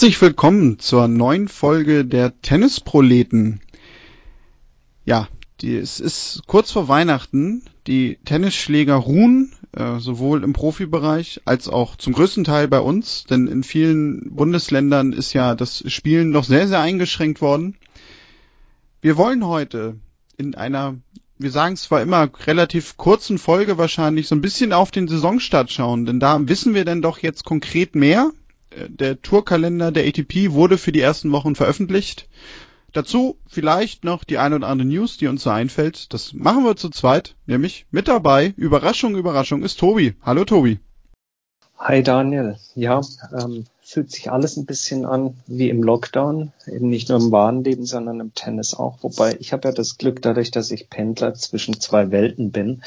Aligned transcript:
Herzlich 0.00 0.22
willkommen 0.22 0.78
zur 0.78 1.08
neuen 1.08 1.46
Folge 1.46 2.06
der 2.06 2.40
Tennisproleten. 2.40 3.60
Ja, 5.04 5.28
die, 5.60 5.76
es 5.76 6.00
ist 6.00 6.40
kurz 6.46 6.72
vor 6.72 6.88
Weihnachten. 6.88 7.64
Die 7.86 8.18
Tennisschläger 8.24 8.94
ruhen, 8.94 9.52
äh, 9.72 9.98
sowohl 9.98 10.42
im 10.42 10.54
Profibereich 10.54 11.42
als 11.44 11.68
auch 11.68 11.96
zum 11.96 12.14
größten 12.14 12.44
Teil 12.44 12.66
bei 12.66 12.80
uns, 12.80 13.24
denn 13.24 13.46
in 13.46 13.62
vielen 13.62 14.34
Bundesländern 14.34 15.12
ist 15.12 15.34
ja 15.34 15.54
das 15.54 15.84
Spielen 15.92 16.30
noch 16.30 16.44
sehr, 16.44 16.66
sehr 16.66 16.80
eingeschränkt 16.80 17.42
worden. 17.42 17.76
Wir 19.02 19.18
wollen 19.18 19.46
heute 19.46 19.96
in 20.38 20.54
einer, 20.54 20.96
wir 21.36 21.50
sagen 21.50 21.74
es 21.74 21.82
zwar 21.82 22.00
immer, 22.00 22.30
relativ 22.46 22.96
kurzen 22.96 23.36
Folge 23.36 23.76
wahrscheinlich 23.76 24.28
so 24.28 24.34
ein 24.34 24.40
bisschen 24.40 24.72
auf 24.72 24.92
den 24.92 25.08
Saisonstart 25.08 25.70
schauen, 25.70 26.06
denn 26.06 26.20
da 26.20 26.48
wissen 26.48 26.72
wir 26.72 26.86
denn 26.86 27.02
doch 27.02 27.18
jetzt 27.18 27.44
konkret 27.44 27.94
mehr. 27.94 28.30
Der 28.88 29.20
Tourkalender 29.20 29.90
der 29.90 30.06
ATP 30.06 30.52
wurde 30.52 30.78
für 30.78 30.92
die 30.92 31.00
ersten 31.00 31.32
Wochen 31.32 31.56
veröffentlicht. 31.56 32.28
Dazu 32.92 33.36
vielleicht 33.46 34.04
noch 34.04 34.24
die 34.24 34.38
ein 34.38 34.52
oder 34.52 34.68
andere 34.68 34.88
News, 34.88 35.16
die 35.16 35.28
uns 35.28 35.42
so 35.42 35.50
einfällt. 35.50 36.12
Das 36.12 36.32
machen 36.32 36.64
wir 36.64 36.76
zu 36.76 36.88
zweit, 36.88 37.36
nämlich 37.46 37.86
mit 37.90 38.08
dabei. 38.08 38.52
Überraschung, 38.56 39.16
Überraschung 39.16 39.62
ist 39.62 39.78
Tobi. 39.78 40.14
Hallo 40.22 40.44
Tobi. 40.44 40.80
Hi 41.78 42.02
Daniel. 42.02 42.58
Ja, 42.74 43.00
ähm, 43.32 43.64
fühlt 43.80 44.10
sich 44.10 44.30
alles 44.30 44.56
ein 44.56 44.66
bisschen 44.66 45.04
an 45.04 45.38
wie 45.46 45.70
im 45.70 45.82
Lockdown, 45.82 46.52
eben 46.66 46.90
nicht 46.90 47.08
nur 47.08 47.18
im 47.18 47.32
wahren 47.32 47.64
Leben, 47.64 47.86
sondern 47.86 48.20
im 48.20 48.34
Tennis 48.34 48.74
auch. 48.74 48.98
Wobei 49.02 49.36
ich 49.40 49.52
habe 49.52 49.68
ja 49.68 49.72
das 49.72 49.96
Glück, 49.96 50.20
dadurch, 50.22 50.50
dass 50.50 50.70
ich 50.70 50.90
Pendler 50.90 51.34
zwischen 51.34 51.80
zwei 51.80 52.10
Welten 52.10 52.50
bin. 52.50 52.82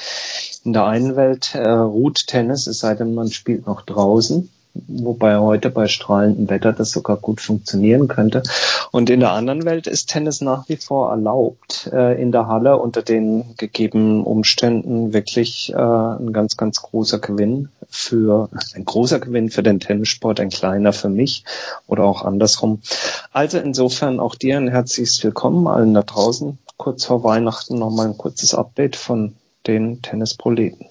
In 0.63 0.73
der 0.73 0.85
einen 0.85 1.15
Welt 1.15 1.55
äh, 1.55 1.67
ruht 1.67 2.27
Tennis, 2.27 2.67
es 2.67 2.79
sei 2.79 2.93
denn, 2.95 3.15
man 3.15 3.31
spielt 3.31 3.65
noch 3.65 3.81
draußen 3.81 4.49
wobei 4.73 5.37
heute 5.37 5.69
bei 5.69 5.87
strahlendem 5.87 6.49
Wetter 6.49 6.73
das 6.73 6.91
sogar 6.91 7.17
gut 7.17 7.41
funktionieren 7.41 8.07
könnte. 8.07 8.41
Und 8.91 9.09
in 9.09 9.19
der 9.19 9.31
anderen 9.31 9.65
Welt 9.65 9.87
ist 9.87 10.09
Tennis 10.09 10.41
nach 10.41 10.67
wie 10.67 10.77
vor 10.77 11.11
erlaubt, 11.11 11.89
äh, 11.93 12.19
in 12.19 12.31
der 12.31 12.47
Halle 12.47 12.77
unter 12.77 13.01
den 13.01 13.55
gegebenen 13.57 14.23
Umständen 14.23 15.13
wirklich 15.13 15.71
äh, 15.73 15.77
ein 15.77 16.33
ganz, 16.33 16.57
ganz 16.57 16.81
großer 16.81 17.19
Gewinn 17.19 17.69
für, 17.89 18.49
ein 18.75 18.85
großer 18.85 19.19
Gewinn 19.19 19.49
für 19.49 19.63
den 19.63 19.79
Tennissport, 19.79 20.39
ein 20.39 20.49
kleiner 20.49 20.93
für 20.93 21.09
mich 21.09 21.43
oder 21.87 22.03
auch 22.03 22.23
andersrum. 22.23 22.81
Also 23.31 23.59
insofern 23.59 24.19
auch 24.19 24.35
dir 24.35 24.57
ein 24.57 24.69
herzliches 24.69 25.23
Willkommen 25.23 25.67
allen 25.67 25.93
da 25.93 26.01
draußen. 26.01 26.57
Kurz 26.77 27.05
vor 27.05 27.23
Weihnachten 27.23 27.77
nochmal 27.77 28.07
ein 28.07 28.17
kurzes 28.17 28.55
Update 28.55 28.95
von 28.95 29.35
den 29.67 30.01
Tennisproleten. 30.01 30.87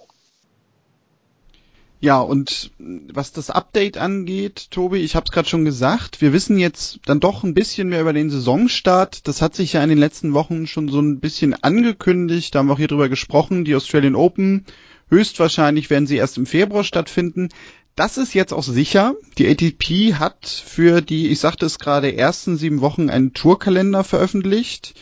Ja, 2.02 2.18
und 2.18 2.72
was 2.80 3.30
das 3.30 3.48
Update 3.48 3.96
angeht, 3.96 4.72
Tobi, 4.72 4.98
ich 4.98 5.14
habe 5.14 5.22
es 5.24 5.30
gerade 5.30 5.48
schon 5.48 5.64
gesagt, 5.64 6.20
wir 6.20 6.32
wissen 6.32 6.58
jetzt 6.58 6.98
dann 7.04 7.20
doch 7.20 7.44
ein 7.44 7.54
bisschen 7.54 7.90
mehr 7.90 8.00
über 8.00 8.12
den 8.12 8.28
Saisonstart. 8.28 9.28
Das 9.28 9.40
hat 9.40 9.54
sich 9.54 9.74
ja 9.74 9.84
in 9.84 9.88
den 9.88 9.98
letzten 9.98 10.34
Wochen 10.34 10.66
schon 10.66 10.88
so 10.88 10.98
ein 10.98 11.20
bisschen 11.20 11.54
angekündigt. 11.54 12.52
Da 12.52 12.58
haben 12.58 12.66
wir 12.66 12.72
auch 12.72 12.78
hier 12.78 12.88
drüber 12.88 13.08
gesprochen. 13.08 13.64
Die 13.64 13.76
Australian 13.76 14.16
Open, 14.16 14.64
höchstwahrscheinlich 15.10 15.90
werden 15.90 16.08
sie 16.08 16.16
erst 16.16 16.38
im 16.38 16.46
Februar 16.46 16.82
stattfinden. 16.82 17.50
Das 17.94 18.18
ist 18.18 18.34
jetzt 18.34 18.52
auch 18.52 18.64
sicher. 18.64 19.14
Die 19.38 19.46
ATP 19.46 20.14
hat 20.14 20.48
für 20.48 21.02
die, 21.02 21.28
ich 21.28 21.38
sagte 21.38 21.66
es 21.66 21.78
gerade, 21.78 22.16
ersten 22.16 22.56
sieben 22.56 22.80
Wochen 22.80 23.10
einen 23.10 23.32
Tourkalender 23.32 24.02
veröffentlicht. 24.02 24.94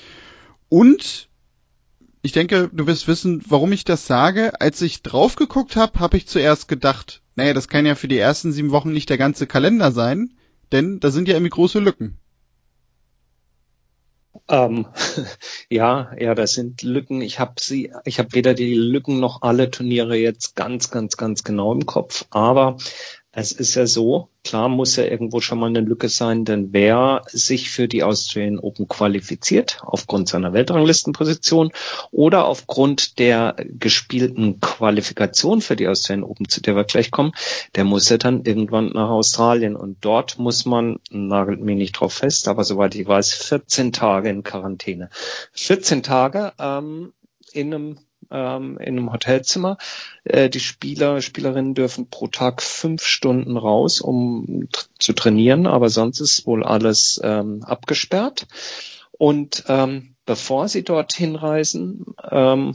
Und 0.68 1.29
ich 2.22 2.32
denke, 2.32 2.70
du 2.72 2.86
wirst 2.86 3.08
wissen, 3.08 3.42
warum 3.48 3.72
ich 3.72 3.84
das 3.84 4.06
sage. 4.06 4.60
Als 4.60 4.82
ich 4.82 5.02
drauf 5.02 5.36
geguckt 5.36 5.76
habe, 5.76 5.98
habe 6.00 6.16
ich 6.16 6.26
zuerst 6.26 6.68
gedacht, 6.68 7.22
naja, 7.34 7.54
das 7.54 7.68
kann 7.68 7.86
ja 7.86 7.94
für 7.94 8.08
die 8.08 8.18
ersten 8.18 8.52
sieben 8.52 8.70
Wochen 8.70 8.92
nicht 8.92 9.08
der 9.08 9.18
ganze 9.18 9.46
Kalender 9.46 9.92
sein, 9.92 10.34
denn 10.72 11.00
da 11.00 11.10
sind 11.10 11.28
ja 11.28 11.34
irgendwie 11.34 11.50
große 11.50 11.78
Lücken. 11.78 12.18
Ähm, 14.48 14.86
ja, 15.70 16.12
ja, 16.18 16.34
das 16.34 16.52
sind 16.52 16.82
Lücken. 16.82 17.22
Ich 17.22 17.40
habe 17.40 17.54
sie, 17.58 17.92
ich 18.04 18.18
habe 18.18 18.32
weder 18.32 18.52
die 18.54 18.74
Lücken 18.74 19.18
noch 19.20 19.42
alle 19.42 19.70
Turniere 19.70 20.16
jetzt 20.16 20.56
ganz, 20.56 20.90
ganz, 20.90 21.16
ganz 21.16 21.42
genau 21.42 21.72
im 21.72 21.86
Kopf. 21.86 22.26
Aber 22.30 22.76
es 23.32 23.52
ist 23.52 23.76
ja 23.76 23.86
so, 23.86 24.28
klar 24.42 24.68
muss 24.68 24.96
ja 24.96 25.04
irgendwo 25.04 25.40
schon 25.40 25.60
mal 25.60 25.68
eine 25.68 25.80
Lücke 25.80 26.08
sein, 26.08 26.44
denn 26.44 26.72
wer 26.72 27.22
sich 27.28 27.70
für 27.70 27.86
die 27.86 28.02
Australian 28.02 28.58
Open 28.58 28.88
qualifiziert, 28.88 29.78
aufgrund 29.82 30.28
seiner 30.28 30.52
Weltranglistenposition 30.52 31.70
oder 32.10 32.46
aufgrund 32.46 33.20
der 33.20 33.54
gespielten 33.64 34.60
Qualifikation 34.60 35.60
für 35.60 35.76
die 35.76 35.86
Australian 35.86 36.28
Open, 36.28 36.48
zu 36.48 36.60
der 36.60 36.74
wir 36.74 36.84
gleich 36.84 37.12
kommen, 37.12 37.32
der 37.76 37.84
muss 37.84 38.08
ja 38.08 38.18
dann 38.18 38.44
irgendwann 38.44 38.88
nach 38.88 39.10
Australien 39.10 39.76
und 39.76 39.98
dort 40.00 40.38
muss 40.40 40.64
man, 40.64 40.98
nagelt 41.10 41.60
mich 41.60 41.76
nicht 41.76 41.92
drauf 41.92 42.14
fest, 42.14 42.48
aber 42.48 42.64
soweit 42.64 42.96
ich 42.96 43.06
weiß, 43.06 43.32
14 43.32 43.92
Tage 43.92 44.28
in 44.28 44.42
Quarantäne. 44.42 45.08
14 45.52 46.02
Tage 46.02 46.52
ähm, 46.58 47.12
in 47.52 47.72
einem 47.72 47.98
ähm, 48.30 48.78
in 48.78 48.98
einem 48.98 49.12
Hotelzimmer. 49.12 49.78
Äh, 50.24 50.48
die 50.48 50.60
Spieler, 50.60 51.20
Spielerinnen 51.20 51.74
dürfen 51.74 52.08
pro 52.08 52.28
Tag 52.28 52.62
fünf 52.62 53.04
Stunden 53.04 53.56
raus, 53.56 54.00
um 54.00 54.68
zu 54.98 55.12
trainieren, 55.12 55.66
aber 55.66 55.88
sonst 55.88 56.20
ist 56.20 56.46
wohl 56.46 56.64
alles 56.64 57.20
ähm, 57.22 57.62
abgesperrt. 57.64 58.46
Und 59.12 59.64
ähm, 59.68 60.14
bevor 60.24 60.68
sie 60.68 60.82
dorthin 60.82 61.36
reisen, 61.36 62.06
ähm, 62.30 62.74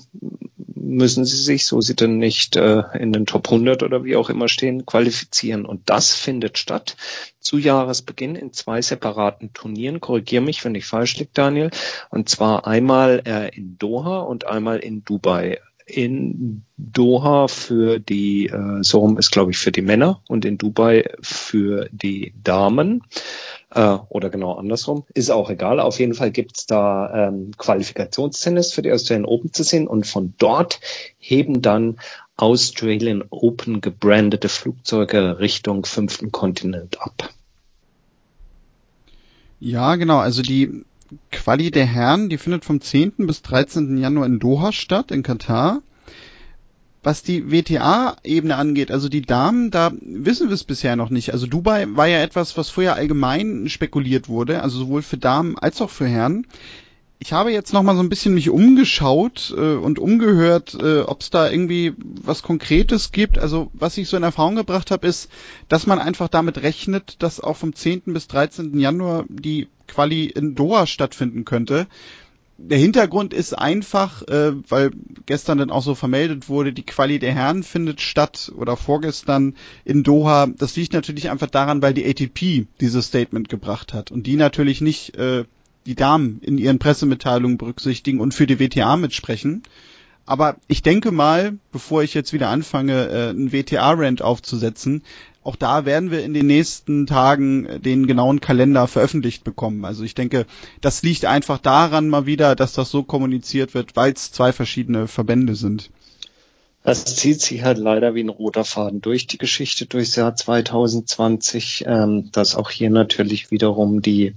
müssen 0.86 1.26
sie 1.26 1.38
sich, 1.38 1.66
so 1.66 1.82
sie 1.82 1.96
denn 1.96 2.18
nicht 2.18 2.56
äh, 2.56 2.84
in 2.98 3.12
den 3.12 3.26
Top 3.26 3.48
100 3.48 3.84
oder 3.84 4.04
wie 4.04 4.16
auch 4.16 4.30
immer 4.30 4.48
stehen, 4.48 4.86
qualifizieren. 4.86 5.66
Und 5.66 5.90
das 5.90 6.16
findet 6.16 6.58
statt 6.58 6.96
zu 7.40 7.58
Jahresbeginn 7.58 8.36
in 8.36 8.54
zwei 8.54 8.82
separaten 8.82 9.52
Turnieren. 9.54 10.00
Korrigier 10.00 10.42
mich, 10.42 10.64
wenn 10.64 10.76
ich 10.76 10.86
falsch 10.86 11.18
liege, 11.18 11.32
Daniel. 11.34 11.72
Und 12.10 12.30
zwar 12.30 12.68
einmal 12.68 13.24
äh, 13.26 13.56
in 13.56 13.78
Doha 13.78 14.20
und 14.20 14.48
einmal 14.48 14.80
in 14.80 15.04
Dubai 15.04 15.60
in 15.88 16.64
Doha 16.78 17.48
für 17.48 18.00
die, 18.00 18.48
äh, 18.48 18.82
so 18.82 19.00
rum 19.00 19.20
ist 19.20 19.32
glaube 19.32 19.52
ich 19.52 19.58
für 19.58 19.72
die 19.72 19.84
Männer 19.84 20.20
und 20.28 20.44
in 20.44 20.58
Dubai 20.58 21.14
für 21.22 21.88
die 21.92 22.34
Damen 22.44 23.04
äh, 23.76 23.98
oder 24.10 24.30
genau 24.30 24.54
andersrum, 24.54 25.04
ist 25.14 25.30
auch 25.30 25.50
egal. 25.50 25.80
Auf 25.80 26.00
jeden 26.00 26.14
Fall 26.14 26.32
gibt's 26.32 26.66
da 26.66 27.28
ähm, 27.28 27.52
Qualifikationstennis 27.58 28.74
für 28.74 28.82
die 28.82 28.92
Australian 28.92 29.26
Open 29.26 29.54
zu 29.54 29.64
sehen 29.64 29.88
und 29.88 30.08
von 30.08 30.34
dort 30.38 30.80
heben 31.20 31.62
dann 31.62 31.98
Australian 32.38 33.24
Open 33.30 33.82
gebrandete 33.82 34.50
Flugzeuge 34.50 35.40
Richtung 35.40 35.86
fünften 35.86 36.32
Kontinent 36.32 37.02
ab. 37.02 37.30
Ja, 39.60 39.96
genau. 39.96 40.18
Also 40.18 40.42
die 40.42 40.84
Quali 41.32 41.70
der 41.70 41.86
Herren, 41.86 42.30
die 42.30 42.38
findet 42.38 42.66
vom 42.66 42.82
10. 42.82 43.14
bis 43.28 43.42
13. 43.42 43.98
Januar 43.98 44.26
in 44.26 44.40
Doha 44.40 44.72
statt, 44.72 45.12
in 45.12 45.22
Katar. 45.22 45.82
Was 47.06 47.22
die 47.22 47.52
WTA-Ebene 47.52 48.56
angeht, 48.56 48.90
also 48.90 49.10
die 49.10 49.22
Damen, 49.22 49.70
da 49.70 49.92
wissen 50.02 50.48
wir 50.48 50.56
es 50.56 50.64
bisher 50.64 50.96
noch 50.96 51.12
nicht. 51.12 51.34
Also 51.34 51.46
Dubai 51.46 51.86
war 51.92 52.08
ja 52.08 52.24
etwas, 52.24 52.58
was 52.58 52.72
vorher 52.72 52.96
allgemein 52.96 53.70
spekuliert 53.70 54.28
wurde, 54.28 54.64
also 54.64 54.80
sowohl 54.80 55.04
für 55.04 55.20
Damen 55.20 55.56
als 55.56 55.82
auch 55.82 55.92
für 55.92 56.08
Herren. 56.08 56.48
Ich 57.20 57.32
habe 57.32 57.52
jetzt 57.52 57.74
noch 57.74 57.84
mal 57.84 57.96
so 57.96 58.02
ein 58.02 58.10
bisschen 58.10 58.34
mich 58.34 58.50
umgeschaut 58.50 59.54
äh, 59.56 59.76
und 59.76 60.00
umgehört, 60.00 60.76
äh, 60.82 61.02
ob 61.02 61.22
es 61.22 61.30
da 61.30 61.48
irgendwie 61.48 61.94
was 62.00 62.42
Konkretes 62.42 63.12
gibt. 63.12 63.38
Also 63.38 63.70
was 63.74 64.00
ich 64.00 64.10
so 64.10 64.18
in 64.18 64.24
Erfahrung 64.24 64.56
gebracht 64.56 64.90
habe, 64.90 65.06
ist, 65.06 65.30
dass 65.70 65.86
man 65.86 66.00
einfach 66.00 66.28
damit 66.28 66.64
rechnet, 66.64 67.22
dass 67.22 67.40
auch 67.40 67.56
vom 67.56 67.76
10. 67.76 68.02
bis 68.06 68.28
13. 68.30 68.80
Januar 68.80 69.26
die 69.30 69.68
Quali 69.88 70.26
in 70.26 70.56
Doha 70.56 70.88
stattfinden 70.88 71.46
könnte 71.46 71.86
der 72.58 72.78
Hintergrund 72.78 73.34
ist 73.34 73.54
einfach, 73.54 74.22
äh, 74.28 74.54
weil 74.70 74.92
gestern 75.26 75.58
dann 75.58 75.72
auch 75.72 75.84
so 75.84 75.94
vermeldet 75.94 76.48
wurde, 76.48 76.72
die 76.72 76.86
Quali 76.86 77.20
der 77.20 77.34
Herren 77.34 77.64
findet 77.64 78.02
statt 78.02 78.52
oder 78.56 78.78
vorgestern 78.78 79.56
in 79.84 80.04
Doha. 80.04 80.48
Das 80.48 80.76
liegt 80.76 80.94
natürlich 80.94 81.30
einfach 81.30 81.50
daran, 81.50 81.82
weil 81.82 81.94
die 81.94 82.06
ATP 82.06 82.68
dieses 82.80 83.08
Statement 83.08 83.50
gebracht 83.50 83.94
hat 83.94 84.12
und 84.12 84.26
die 84.26 84.38
natürlich 84.38 84.82
nicht 84.82 85.16
äh, 85.18 85.44
die 85.86 85.96
Damen 85.96 86.40
in 86.42 86.58
ihren 86.58 86.80
Pressemitteilungen 86.80 87.58
berücksichtigen 87.58 88.20
und 88.20 88.34
für 88.34 88.48
die 88.48 88.60
WTA 88.60 88.96
mitsprechen. 88.96 89.64
Aber 90.26 90.58
ich 90.68 90.82
denke 90.82 91.12
mal, 91.12 91.58
bevor 91.72 92.04
ich 92.04 92.14
jetzt 92.14 92.34
wieder 92.34 92.50
anfange, 92.50 93.08
äh, 93.10 93.30
einen 93.30 93.52
WTA-Rant 93.52 94.22
aufzusetzen, 94.22 95.04
auch 95.44 95.56
da 95.56 95.86
werden 95.86 96.10
wir 96.10 96.24
in 96.24 96.34
den 96.34 96.48
nächsten 96.48 97.06
Tagen 97.06 97.80
den 97.84 98.08
genauen 98.08 98.42
Kalender 98.42 98.88
veröffentlicht 98.88 99.44
bekommen. 99.44 99.86
Also 99.86 100.04
ich 100.04 100.16
denke, 100.16 100.48
das 100.82 101.04
liegt 101.04 101.26
einfach 101.26 101.60
daran 101.60 102.10
mal 102.10 102.26
wieder, 102.26 102.56
dass 102.56 102.74
das 102.74 102.90
so 102.90 103.04
kommuniziert 103.04 103.76
wird, 103.76 103.96
weil 103.96 104.14
es 104.14 104.32
zwei 104.32 104.52
verschiedene 104.52 105.08
Verbände 105.08 105.54
sind. 105.54 105.92
Das 106.82 107.06
zieht 107.06 107.42
sich 107.42 107.64
halt 107.64 107.78
leider 107.78 108.16
wie 108.16 108.24
ein 108.24 108.30
roter 108.30 108.64
Faden 108.64 109.02
durch 109.02 109.28
die 109.28 109.38
Geschichte 109.38 109.86
durchs 109.86 110.16
Jahr 110.16 110.36
2020, 110.36 111.84
ähm, 111.88 112.30
dass 112.32 112.56
auch 112.56 112.70
hier 112.72 112.90
natürlich 112.90 113.52
wiederum 113.52 114.02
die 114.02 114.36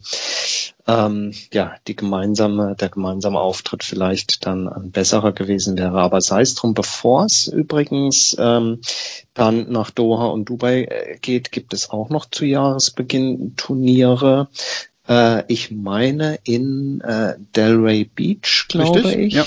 ähm, 0.88 1.34
ja, 1.52 1.74
die 1.86 1.94
gemeinsame, 1.94 2.74
der 2.74 2.88
gemeinsame 2.88 3.38
Auftritt 3.38 3.84
vielleicht 3.84 4.46
dann 4.46 4.66
ein 4.68 4.90
besserer 4.90 5.32
gewesen 5.32 5.76
wäre. 5.76 6.00
Aber 6.00 6.22
sei 6.22 6.40
es 6.40 6.54
drum, 6.54 6.72
bevor 6.72 7.26
es 7.26 7.46
übrigens 7.46 8.34
ähm, 8.38 8.80
dann 9.34 9.70
nach 9.70 9.90
Doha 9.90 10.28
und 10.28 10.46
Dubai 10.46 10.84
äh, 10.84 11.18
geht, 11.20 11.52
gibt 11.52 11.74
es 11.74 11.90
auch 11.90 12.08
noch 12.08 12.24
zu 12.24 12.46
Jahresbeginn 12.46 13.54
Turniere. 13.56 14.48
Äh, 15.06 15.44
ich 15.52 15.70
meine 15.70 16.38
in 16.44 17.02
äh, 17.02 17.34
Delray 17.54 18.04
Beach, 18.04 18.66
glaube 18.68 19.12
ich. 19.12 19.34
Ja. 19.34 19.44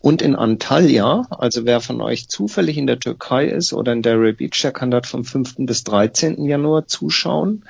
Und 0.00 0.22
in 0.22 0.34
Antalya, 0.34 1.26
also 1.30 1.64
wer 1.64 1.80
von 1.80 2.02
euch 2.02 2.28
zufällig 2.28 2.76
in 2.76 2.86
der 2.86 2.98
Türkei 2.98 3.46
ist 3.46 3.72
oder 3.72 3.92
in 3.92 4.02
Delray 4.02 4.32
Beach, 4.32 4.60
der 4.60 4.72
kann 4.72 4.90
dort 4.90 5.06
vom 5.06 5.24
5. 5.24 5.54
bis 5.60 5.84
13. 5.84 6.44
Januar 6.44 6.88
zuschauen. 6.88 7.64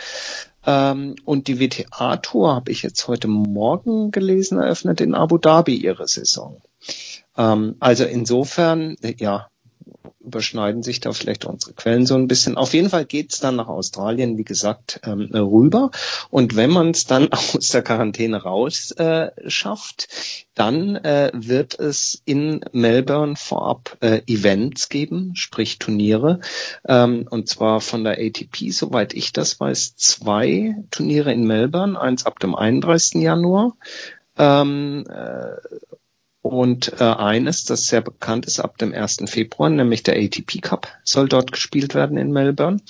Ähm, 0.66 1.16
und 1.24 1.48
die 1.48 1.60
WTA-Tour 1.60 2.54
habe 2.54 2.70
ich 2.70 2.82
jetzt 2.82 3.06
heute 3.08 3.28
Morgen 3.28 4.10
gelesen, 4.10 4.58
eröffnet 4.58 5.00
in 5.00 5.14
Abu 5.14 5.38
Dhabi 5.38 5.76
ihre 5.76 6.08
Saison. 6.08 6.62
Ähm, 7.36 7.76
also 7.80 8.04
insofern, 8.04 8.96
ja, 9.18 9.48
überschneiden 10.20 10.82
sich 10.82 11.00
da 11.00 11.12
vielleicht 11.12 11.44
unsere 11.44 11.74
Quellen 11.74 12.06
so 12.06 12.14
ein 12.14 12.28
bisschen. 12.28 12.56
Auf 12.56 12.74
jeden 12.74 12.88
Fall 12.88 13.04
geht's 13.04 13.40
dann 13.40 13.56
nach 13.56 13.68
Australien, 13.68 14.38
wie 14.38 14.44
gesagt, 14.44 15.00
ähm, 15.04 15.30
rüber. 15.34 15.90
Und 16.30 16.56
wenn 16.56 16.70
man 16.70 16.90
es 16.90 17.06
dann 17.06 17.28
aus 17.32 17.68
der 17.68 17.82
Quarantäne 17.82 18.42
raus 18.42 18.90
äh, 18.92 19.30
schafft, 19.46 20.08
dann 20.54 20.96
äh, 20.96 21.30
wird 21.34 21.78
es 21.78 22.22
in 22.24 22.64
Melbourne 22.72 23.36
vorab 23.36 23.96
äh, 24.00 24.22
Events 24.26 24.88
geben, 24.88 25.32
sprich 25.34 25.78
Turniere. 25.78 26.40
Ähm, 26.86 27.26
und 27.28 27.48
zwar 27.48 27.80
von 27.80 28.04
der 28.04 28.18
ATP, 28.18 28.70
soweit 28.70 29.14
ich 29.14 29.32
das 29.32 29.60
weiß, 29.60 29.96
zwei 29.96 30.76
Turniere 30.90 31.32
in 31.32 31.46
Melbourne, 31.46 32.00
eins 32.00 32.24
ab 32.24 32.38
dem 32.40 32.54
31. 32.54 33.22
Januar 33.22 33.76
ähm, 34.36 35.04
äh, 35.08 35.56
und 36.44 37.00
äh, 37.00 37.04
eines, 37.04 37.64
das 37.64 37.86
sehr 37.86 38.02
bekannt 38.02 38.44
ist 38.44 38.60
ab 38.60 38.76
dem 38.76 38.92
1. 38.92 39.22
Februar, 39.28 39.70
nämlich 39.70 40.02
der 40.02 40.18
ATP 40.18 40.60
Cup, 40.60 40.88
soll 41.02 41.26
dort 41.26 41.52
gespielt 41.52 41.94
werden 41.94 42.18
in 42.18 42.32
Melbourne. 42.32 42.82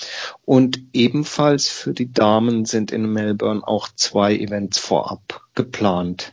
Und 0.44 0.80
ebenfalls 0.92 1.68
für 1.68 1.92
die 1.92 2.12
Damen 2.12 2.64
sind 2.64 2.90
in 2.90 3.06
Melbourne 3.06 3.62
auch 3.64 3.88
zwei 3.94 4.34
Events 4.34 4.80
vorab 4.80 5.42
geplant. 5.54 6.32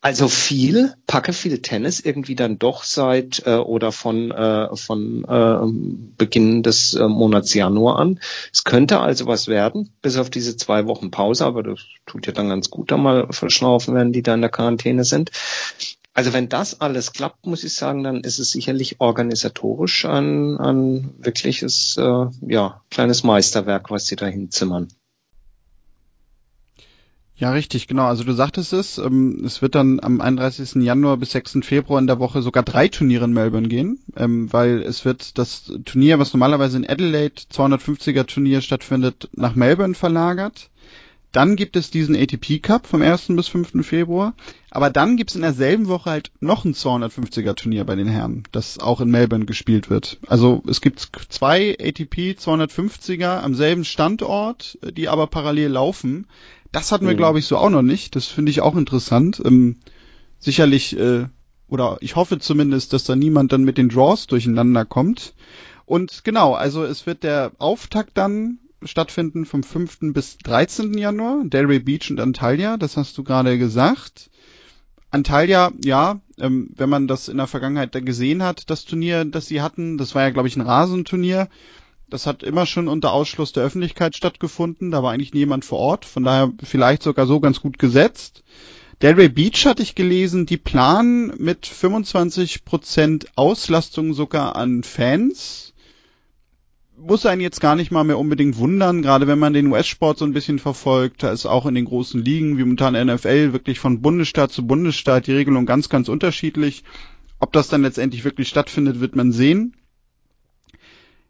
Also 0.00 0.26
viel, 0.26 0.94
packe 1.06 1.32
viel 1.32 1.62
Tennis 1.62 2.00
irgendwie 2.00 2.34
dann 2.34 2.58
doch 2.58 2.82
seit 2.82 3.46
äh, 3.46 3.54
oder 3.54 3.92
von 3.92 4.32
äh, 4.32 4.74
von 4.74 5.24
äh, 5.24 6.16
Beginn 6.18 6.64
des 6.64 6.94
äh, 6.94 7.06
Monats 7.06 7.54
Januar 7.54 8.00
an. 8.00 8.18
Es 8.52 8.64
könnte 8.64 8.98
also 8.98 9.26
was 9.26 9.46
werden, 9.46 9.92
bis 10.02 10.16
auf 10.16 10.28
diese 10.28 10.56
zwei 10.56 10.86
Wochen 10.86 11.12
Pause, 11.12 11.46
aber 11.46 11.62
das 11.62 11.80
tut 12.04 12.26
ja 12.26 12.32
dann 12.32 12.48
ganz 12.48 12.68
gut, 12.68 12.90
da 12.90 12.96
mal 12.96 13.28
verschnaufen 13.30 13.94
werden, 13.94 14.12
die 14.12 14.22
da 14.22 14.34
in 14.34 14.40
der 14.40 14.50
Quarantäne 14.50 15.04
sind. 15.04 15.30
Also 16.20 16.34
wenn 16.34 16.50
das 16.50 16.82
alles 16.82 17.14
klappt, 17.14 17.46
muss 17.46 17.64
ich 17.64 17.72
sagen, 17.72 18.04
dann 18.04 18.20
ist 18.20 18.38
es 18.38 18.50
sicherlich 18.50 19.00
organisatorisch 19.00 20.04
ein, 20.04 20.58
ein 20.58 21.14
wirkliches 21.16 21.96
äh, 21.96 22.26
ja, 22.46 22.82
kleines 22.90 23.24
Meisterwerk, 23.24 23.90
was 23.90 24.04
sie 24.04 24.16
da 24.16 24.26
hinzimmern. 24.26 24.88
Ja, 27.36 27.52
richtig, 27.52 27.88
genau. 27.88 28.04
Also 28.04 28.24
du 28.24 28.34
sagtest 28.34 28.74
es, 28.74 28.98
ähm, 28.98 29.42
es 29.46 29.62
wird 29.62 29.74
dann 29.74 29.98
am 30.00 30.20
31. 30.20 30.82
Januar 30.82 31.16
bis 31.16 31.30
6. 31.30 31.60
Februar 31.62 31.98
in 31.98 32.06
der 32.06 32.18
Woche 32.18 32.42
sogar 32.42 32.64
drei 32.64 32.88
Turniere 32.88 33.24
in 33.24 33.32
Melbourne 33.32 33.68
gehen, 33.68 33.98
ähm, 34.14 34.52
weil 34.52 34.82
es 34.82 35.06
wird 35.06 35.38
das 35.38 35.72
Turnier, 35.86 36.18
was 36.18 36.34
normalerweise 36.34 36.76
in 36.76 36.86
Adelaide 36.86 37.40
250er 37.50 38.26
Turnier 38.26 38.60
stattfindet, 38.60 39.30
nach 39.32 39.54
Melbourne 39.54 39.94
verlagert. 39.94 40.68
Dann 41.32 41.54
gibt 41.54 41.76
es 41.76 41.90
diesen 41.90 42.16
ATP 42.16 42.58
Cup 42.60 42.86
vom 42.86 43.02
1. 43.02 43.28
bis 43.28 43.48
5. 43.48 43.86
Februar. 43.86 44.34
Aber 44.70 44.90
dann 44.90 45.16
gibt 45.16 45.30
es 45.30 45.36
in 45.36 45.42
derselben 45.42 45.88
Woche 45.88 46.10
halt 46.10 46.32
noch 46.40 46.64
ein 46.64 46.74
250er 46.74 47.54
Turnier 47.54 47.84
bei 47.84 47.94
den 47.94 48.08
Herren, 48.08 48.44
das 48.52 48.78
auch 48.78 49.00
in 49.00 49.10
Melbourne 49.10 49.44
gespielt 49.44 49.90
wird. 49.90 50.18
Also 50.26 50.62
es 50.68 50.80
gibt 50.80 51.08
zwei 51.28 51.76
ATP 51.80 52.36
250er 52.38 53.40
am 53.40 53.54
selben 53.54 53.84
Standort, 53.84 54.78
die 54.92 55.08
aber 55.08 55.26
parallel 55.28 55.70
laufen. 55.70 56.26
Das 56.72 56.92
hatten 56.92 57.06
wir, 57.06 57.14
mhm. 57.14 57.18
glaube 57.18 57.38
ich, 57.38 57.46
so 57.46 57.56
auch 57.56 57.70
noch 57.70 57.82
nicht. 57.82 58.16
Das 58.16 58.26
finde 58.26 58.50
ich 58.50 58.60
auch 58.60 58.76
interessant. 58.76 59.40
Ähm, 59.44 59.76
sicherlich, 60.38 60.98
äh, 60.98 61.26
oder 61.68 61.98
ich 62.00 62.16
hoffe 62.16 62.38
zumindest, 62.38 62.92
dass 62.92 63.04
da 63.04 63.16
niemand 63.16 63.52
dann 63.52 63.64
mit 63.64 63.78
den 63.78 63.88
Draws 63.88 64.26
durcheinander 64.26 64.84
kommt. 64.84 65.34
Und 65.84 66.22
genau, 66.22 66.54
also 66.54 66.84
es 66.84 67.06
wird 67.06 67.24
der 67.24 67.52
Auftakt 67.58 68.16
dann 68.16 68.58
stattfinden 68.82 69.44
vom 69.44 69.62
5. 69.62 70.12
bis 70.12 70.38
13. 70.38 70.96
Januar, 70.96 71.42
Delray 71.44 71.80
Beach 71.80 72.10
und 72.10 72.20
Antalya, 72.20 72.76
das 72.76 72.96
hast 72.96 73.16
du 73.18 73.24
gerade 73.24 73.58
gesagt. 73.58 74.30
Antalya, 75.10 75.72
ja, 75.84 76.20
ähm, 76.38 76.70
wenn 76.76 76.88
man 76.88 77.08
das 77.08 77.28
in 77.28 77.36
der 77.36 77.48
Vergangenheit 77.48 77.92
gesehen 78.04 78.42
hat, 78.42 78.70
das 78.70 78.84
Turnier, 78.84 79.24
das 79.24 79.46
sie 79.46 79.60
hatten, 79.60 79.98
das 79.98 80.14
war 80.14 80.22
ja, 80.22 80.30
glaube 80.30 80.48
ich, 80.48 80.56
ein 80.56 80.62
Rasenturnier. 80.62 81.48
Das 82.08 82.26
hat 82.26 82.42
immer 82.42 82.66
schon 82.66 82.88
unter 82.88 83.12
Ausschluss 83.12 83.52
der 83.52 83.62
Öffentlichkeit 83.62 84.16
stattgefunden. 84.16 84.90
Da 84.90 85.02
war 85.02 85.12
eigentlich 85.12 85.32
niemand 85.32 85.64
vor 85.64 85.78
Ort. 85.78 86.04
Von 86.04 86.24
daher 86.24 86.52
vielleicht 86.62 87.04
sogar 87.04 87.26
so 87.26 87.38
ganz 87.38 87.60
gut 87.60 87.78
gesetzt. 87.78 88.42
Delray 89.00 89.28
Beach 89.28 89.64
hatte 89.64 89.82
ich 89.82 89.94
gelesen, 89.94 90.44
die 90.44 90.56
planen 90.56 91.32
mit 91.38 91.66
25% 91.66 93.26
Auslastung 93.36 94.12
sogar 94.12 94.56
an 94.56 94.82
Fans. 94.82 95.69
Muss 97.10 97.26
einen 97.26 97.40
jetzt 97.40 97.60
gar 97.60 97.74
nicht 97.74 97.90
mal 97.90 98.04
mehr 98.04 98.20
unbedingt 98.20 98.56
wundern, 98.56 99.02
gerade 99.02 99.26
wenn 99.26 99.40
man 99.40 99.52
den 99.52 99.66
US-Sport 99.66 100.16
so 100.16 100.24
ein 100.24 100.32
bisschen 100.32 100.60
verfolgt. 100.60 101.24
Da 101.24 101.32
ist 101.32 101.44
auch 101.44 101.66
in 101.66 101.74
den 101.74 101.86
großen 101.86 102.24
Ligen, 102.24 102.56
wie 102.56 102.62
momentan 102.62 102.94
NFL, 102.94 103.52
wirklich 103.52 103.80
von 103.80 104.00
Bundesstaat 104.00 104.52
zu 104.52 104.64
Bundesstaat 104.64 105.26
die 105.26 105.32
Regelung 105.32 105.66
ganz, 105.66 105.88
ganz 105.88 106.08
unterschiedlich. 106.08 106.84
Ob 107.40 107.52
das 107.52 107.66
dann 107.66 107.82
letztendlich 107.82 108.22
wirklich 108.22 108.46
stattfindet, 108.46 109.00
wird 109.00 109.16
man 109.16 109.32
sehen. 109.32 109.74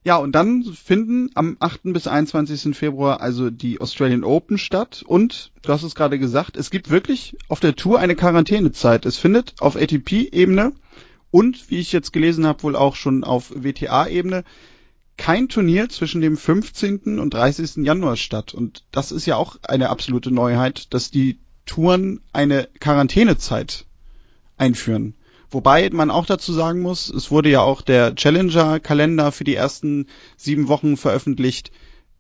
Ja, 0.05 0.19
und 0.19 0.33
dann 0.33 0.65
finden 0.65 1.31
am 1.33 1.57
8. 1.61 1.95
bis 1.95 2.07
21. 2.07 2.77
Februar 2.77 3.23
also 3.23 3.49
die 3.49 3.81
Australian 3.81 4.23
Open 4.23 4.59
statt. 4.59 5.03
Und, 5.07 5.51
du 5.63 5.73
hast 5.73 5.83
es 5.83 5.95
gerade 5.95 6.19
gesagt, 6.19 6.59
es 6.59 6.71
gibt 6.71 6.91
wirklich 6.91 7.39
auf 7.49 7.59
der 7.59 7.75
Tour 7.75 8.01
eine 8.01 8.17
Quarantänezeit. 8.17 9.07
Es 9.07 9.17
findet 9.17 9.55
auf 9.61 9.77
ATP-Ebene 9.77 10.73
und, 11.31 11.71
wie 11.71 11.79
ich 11.79 11.91
jetzt 11.93 12.13
gelesen 12.13 12.47
habe, 12.47 12.65
wohl 12.65 12.77
auch 12.77 12.97
schon 12.97 13.25
auf 13.25 13.51
WTA-Ebene 13.57 14.45
kein 15.21 15.51
Turnier 15.51 15.91
zwischen 15.91 16.23
dem 16.23 16.39
15. 16.39 17.19
und 17.19 17.35
30. 17.35 17.85
Januar 17.85 18.17
statt. 18.17 18.55
Und 18.55 18.85
das 18.91 19.13
ist 19.13 19.27
ja 19.27 19.37
auch 19.37 19.57
eine 19.63 19.91
absolute 19.91 20.31
Neuheit, 20.31 20.95
dass 20.95 21.11
die 21.11 21.39
Touren 21.67 22.23
eine 22.33 22.71
Quarantänezeit 22.81 23.85
einführen. 24.57 25.15
Wobei 25.51 25.91
man 25.91 26.11
auch 26.11 26.25
dazu 26.25 26.55
sagen 26.55 26.81
muss, 26.81 27.11
es 27.11 27.31
wurde 27.31 27.51
ja 27.51 27.61
auch 27.61 27.83
der 27.83 28.15
Challenger-Kalender 28.15 29.31
für 29.31 29.45
die 29.45 29.57
ersten 29.57 30.07
sieben 30.39 30.69
Wochen 30.69 30.97
veröffentlicht. 30.97 31.71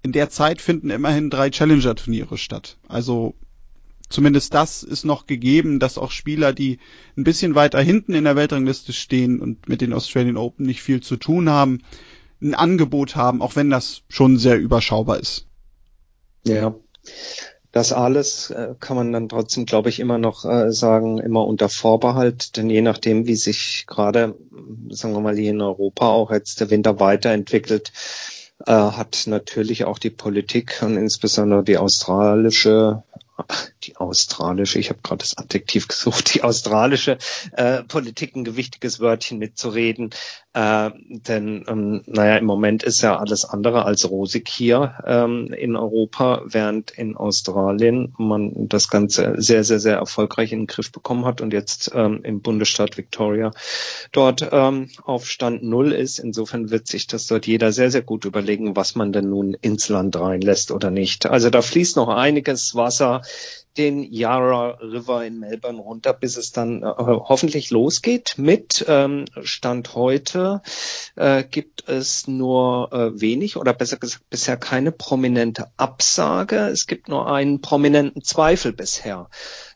In 0.02 0.12
der 0.12 0.28
Zeit 0.28 0.60
finden 0.60 0.90
immerhin 0.90 1.30
drei 1.30 1.48
Challenger-Turniere 1.48 2.36
statt. 2.36 2.76
Also 2.86 3.34
zumindest 4.10 4.52
das 4.52 4.82
ist 4.82 5.06
noch 5.06 5.26
gegeben, 5.26 5.78
dass 5.78 5.96
auch 5.96 6.10
Spieler, 6.10 6.52
die 6.52 6.78
ein 7.16 7.24
bisschen 7.24 7.54
weiter 7.54 7.80
hinten 7.80 8.12
in 8.12 8.24
der 8.24 8.36
Weltrangliste 8.36 8.92
stehen 8.92 9.40
und 9.40 9.70
mit 9.70 9.80
den 9.80 9.94
Australian 9.94 10.36
Open 10.36 10.66
nicht 10.66 10.82
viel 10.82 11.00
zu 11.00 11.16
tun 11.16 11.48
haben, 11.48 11.80
ein 12.42 12.54
Angebot 12.54 13.16
haben, 13.16 13.42
auch 13.42 13.56
wenn 13.56 13.70
das 13.70 14.02
schon 14.08 14.38
sehr 14.38 14.58
überschaubar 14.58 15.18
ist. 15.18 15.46
Ja. 16.44 16.74
Das 17.72 17.92
alles 17.92 18.50
äh, 18.50 18.74
kann 18.80 18.96
man 18.96 19.12
dann 19.12 19.28
trotzdem, 19.28 19.64
glaube 19.64 19.90
ich, 19.90 20.00
immer 20.00 20.18
noch 20.18 20.44
äh, 20.44 20.72
sagen, 20.72 21.18
immer 21.18 21.46
unter 21.46 21.68
Vorbehalt, 21.68 22.56
denn 22.56 22.68
je 22.68 22.82
nachdem, 22.82 23.26
wie 23.26 23.36
sich 23.36 23.84
gerade, 23.86 24.36
sagen 24.88 25.14
wir 25.14 25.20
mal, 25.20 25.36
hier 25.36 25.50
in 25.50 25.60
Europa 25.60 26.08
auch 26.08 26.32
jetzt 26.32 26.60
der 26.60 26.70
Winter 26.70 26.98
weiterentwickelt, 26.98 27.92
äh, 28.66 28.72
hat 28.72 29.24
natürlich 29.26 29.84
auch 29.84 29.98
die 29.98 30.10
Politik 30.10 30.82
und 30.82 30.96
insbesondere 30.96 31.62
die 31.62 31.78
australische 31.78 33.04
die 33.84 33.96
australische, 33.96 34.78
ich 34.78 34.90
habe 34.90 35.00
gerade 35.02 35.18
das 35.18 35.36
Adjektiv 35.38 35.88
gesucht, 35.88 36.34
die 36.34 36.42
australische 36.42 37.18
äh, 37.52 37.82
Politik 37.84 38.36
ein 38.36 38.44
gewichtiges 38.44 39.00
Wörtchen 39.00 39.38
mitzureden. 39.38 40.10
Äh, 40.52 40.90
denn 41.08 41.64
ähm, 41.68 42.02
naja, 42.06 42.36
im 42.36 42.44
Moment 42.44 42.82
ist 42.82 43.02
ja 43.02 43.16
alles 43.16 43.44
andere 43.44 43.84
als 43.84 44.10
rosig 44.10 44.48
hier 44.48 44.94
ähm, 45.06 45.52
in 45.52 45.76
Europa, 45.76 46.42
während 46.44 46.90
in 46.90 47.16
Australien 47.16 48.14
man 48.18 48.68
das 48.68 48.88
Ganze 48.88 49.34
sehr, 49.38 49.62
sehr, 49.62 49.78
sehr 49.78 49.98
erfolgreich 49.98 50.50
in 50.52 50.62
den 50.62 50.66
Griff 50.66 50.90
bekommen 50.90 51.24
hat 51.24 51.40
und 51.40 51.52
jetzt 51.52 51.92
ähm, 51.94 52.20
im 52.24 52.42
Bundesstaat 52.42 52.96
Victoria 52.96 53.52
dort 54.10 54.48
ähm, 54.50 54.88
auf 55.04 55.26
Stand 55.26 55.62
Null 55.62 55.92
ist. 55.92 56.18
Insofern 56.18 56.70
wird 56.70 56.88
sich 56.88 57.06
das 57.06 57.28
dort 57.28 57.46
jeder 57.46 57.70
sehr, 57.70 57.92
sehr 57.92 58.02
gut 58.02 58.24
überlegen, 58.24 58.74
was 58.74 58.96
man 58.96 59.12
denn 59.12 59.30
nun 59.30 59.54
ins 59.54 59.88
Land 59.88 60.18
reinlässt 60.18 60.72
oder 60.72 60.90
nicht. 60.90 61.26
Also 61.26 61.50
da 61.50 61.62
fließt 61.62 61.94
noch 61.94 62.08
einiges 62.08 62.74
Wasser 62.74 63.22
den 63.76 64.02
Yarra 64.02 64.78
River 64.80 65.24
in 65.24 65.38
Melbourne 65.38 65.80
runter, 65.80 66.12
bis 66.12 66.36
es 66.36 66.52
dann 66.52 66.82
äh, 66.82 66.86
hoffentlich 66.86 67.70
losgeht. 67.70 68.34
Mit 68.36 68.84
ähm, 68.88 69.26
Stand 69.42 69.94
heute 69.94 70.62
äh, 71.16 71.44
gibt 71.44 71.88
es 71.88 72.26
nur 72.26 72.92
äh, 72.92 73.20
wenig 73.20 73.56
oder 73.56 73.72
besser 73.72 73.96
gesagt 73.96 74.28
bisher 74.28 74.56
keine 74.56 74.92
prominente 74.92 75.70
Absage. 75.76 76.56
Es 76.68 76.86
gibt 76.86 77.08
nur 77.08 77.32
einen 77.32 77.60
prominenten 77.60 78.22
Zweifel 78.22 78.72
bisher. 78.72 79.28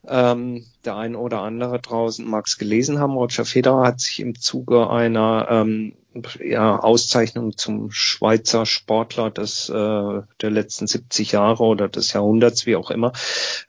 Ähm, 0.07 0.67
der 0.85 0.97
ein 0.97 1.17
oder 1.17 1.41
andere 1.41 1.81
draußen 1.81 2.29
mag 2.29 2.47
es 2.47 2.59
gelesen 2.59 2.99
haben. 2.99 3.15
Roger 3.15 3.45
Federer 3.45 3.87
hat 3.87 4.01
sich 4.01 4.21
im 4.21 4.39
Zuge 4.39 4.91
einer 4.91 5.47
ähm, 5.51 5.95
ja, 6.41 6.79
Auszeichnung 6.79 7.57
zum 7.57 7.91
Schweizer 7.91 8.67
Sportler 8.67 9.31
des, 9.31 9.69
äh, 9.69 9.73
der 9.73 10.51
letzten 10.51 10.87
70 10.87 11.33
Jahre 11.33 11.65
oder 11.65 11.89
des 11.89 12.13
Jahrhunderts, 12.13 12.67
wie 12.67 12.77
auch 12.77 12.91
immer, 12.91 13.13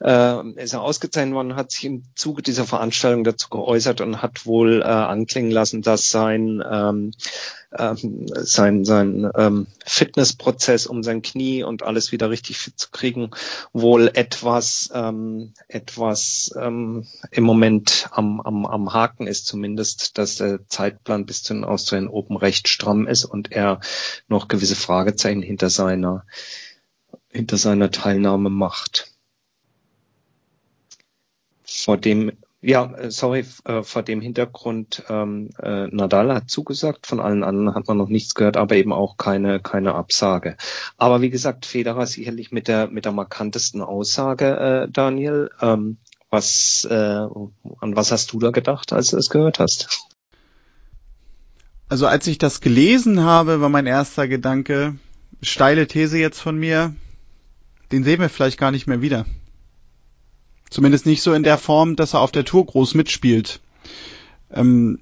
äh, 0.01 0.47
ist 0.61 0.73
er 0.73 0.81
ausgezeichnet 0.81 1.33
worden, 1.33 1.55
hat 1.55 1.71
sich 1.71 1.85
im 1.85 2.03
Zuge 2.15 2.41
dieser 2.41 2.65
Veranstaltung 2.65 3.23
dazu 3.23 3.49
geäußert 3.49 4.01
und 4.01 4.21
hat 4.21 4.45
wohl 4.45 4.81
äh, 4.81 4.85
anklingen 4.85 5.51
lassen, 5.51 5.81
dass 5.81 6.09
sein 6.09 6.63
ähm, 6.69 7.11
ähm, 7.77 8.27
sein, 8.33 8.85
sein 8.85 9.29
ähm, 9.35 9.67
Fitnessprozess, 9.85 10.87
um 10.87 11.03
sein 11.03 11.21
Knie 11.21 11.63
und 11.63 11.83
alles 11.83 12.11
wieder 12.11 12.29
richtig 12.29 12.57
fit 12.57 12.77
zu 12.77 12.89
kriegen, 12.91 13.31
wohl 13.73 14.09
etwas, 14.13 14.89
ähm, 14.93 15.53
etwas 15.67 16.53
ähm, 16.59 17.07
im 17.31 17.43
Moment 17.43 18.09
am, 18.11 18.41
am, 18.41 18.65
am 18.65 18.93
Haken 18.93 19.27
ist, 19.27 19.47
zumindest, 19.47 20.17
dass 20.17 20.37
der 20.37 20.67
Zeitplan 20.67 21.25
bis 21.25 21.43
zu 21.43 21.53
den 21.53 21.63
Australian 21.63 22.09
Open 22.09 22.37
recht 22.37 22.67
stramm 22.67 23.07
ist 23.07 23.25
und 23.25 23.51
er 23.51 23.79
noch 24.27 24.47
gewisse 24.47 24.75
Fragezeichen 24.75 25.41
hinter 25.41 25.69
seiner, 25.69 26.25
hinter 27.31 27.57
seiner 27.57 27.91
Teilnahme 27.91 28.49
macht. 28.49 29.11
Vor 31.63 31.97
dem 31.97 32.31
ja, 32.65 32.91
äh, 32.95 33.11
sorry, 33.11 33.45
äh, 33.65 33.83
vor 33.83 34.01
dem 34.01 34.21
Hintergrund, 34.21 35.03
ähm, 35.07 35.49
äh, 35.61 35.87
Nadal 35.87 36.33
hat 36.33 36.49
zugesagt, 36.49 37.05
von 37.05 37.19
allen 37.19 37.43
anderen 37.43 37.75
hat 37.75 37.87
man 37.87 37.97
noch 37.97 38.09
nichts 38.09 38.33
gehört, 38.33 38.57
aber 38.57 38.75
eben 38.75 38.91
auch 38.91 39.17
keine, 39.17 39.59
keine 39.59 39.93
Absage. 39.93 40.57
Aber 40.97 41.21
wie 41.21 41.29
gesagt, 41.29 41.65
Federer 41.65 42.07
sicherlich 42.07 42.51
mit 42.51 42.67
der, 42.67 42.87
mit 42.87 43.05
der 43.05 43.11
markantesten 43.11 43.81
Aussage, 43.81 44.57
äh, 44.87 44.91
Daniel. 44.91 45.51
Ähm, 45.61 45.97
was, 46.31 46.85
äh, 46.89 46.93
an 46.93 47.95
was 47.95 48.11
hast 48.11 48.33
du 48.33 48.39
da 48.39 48.49
gedacht, 48.49 48.91
als 48.91 49.11
du 49.11 49.17
es 49.17 49.29
gehört 49.29 49.59
hast? 49.59 50.09
Also 51.87 52.07
als 52.07 52.25
ich 52.25 52.39
das 52.39 52.61
gelesen 52.61 53.21
habe, 53.21 53.61
war 53.61 53.69
mein 53.69 53.85
erster 53.85 54.27
Gedanke, 54.27 54.95
steile 55.41 55.85
These 55.85 56.17
jetzt 56.17 56.41
von 56.41 56.57
mir, 56.57 56.95
den 57.91 58.03
sehen 58.03 58.19
wir 58.19 58.29
vielleicht 58.29 58.57
gar 58.57 58.71
nicht 58.71 58.87
mehr 58.87 59.01
wieder. 59.01 59.25
Zumindest 60.75 61.05
nicht 61.05 61.21
so 61.21 61.31
in 61.31 61.43
der 61.43 61.57
Form, 61.57 61.95
dass 61.95 62.15
er 62.15 62.19
auf 62.19 62.33
der 62.33 62.43
Tour 62.43 62.65
groß 62.65 62.95
mitspielt. 62.95 63.61
Ähm, 64.51 64.99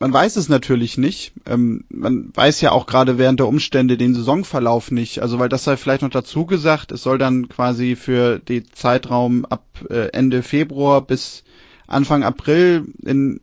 man 0.00 0.12
weiß 0.12 0.34
es 0.34 0.48
natürlich 0.48 0.98
nicht. 0.98 1.32
Ähm, 1.46 1.84
man 1.90 2.32
weiß 2.34 2.60
ja 2.60 2.72
auch 2.72 2.86
gerade 2.86 3.18
während 3.18 3.38
der 3.38 3.46
Umstände 3.46 3.96
den 3.96 4.16
Saisonverlauf 4.16 4.90
nicht. 4.90 5.20
Also 5.20 5.38
weil 5.38 5.48
das 5.48 5.62
sei 5.62 5.76
vielleicht 5.76 6.02
noch 6.02 6.10
dazu 6.10 6.44
gesagt, 6.44 6.90
es 6.90 7.04
soll 7.04 7.18
dann 7.18 7.48
quasi 7.48 7.94
für 7.94 8.40
den 8.40 8.64
Zeitraum 8.72 9.44
ab 9.44 9.64
äh, 9.88 10.08
Ende 10.08 10.42
Februar 10.42 11.02
bis 11.02 11.44
Anfang 11.86 12.24
April 12.24 12.92
in 13.04 13.38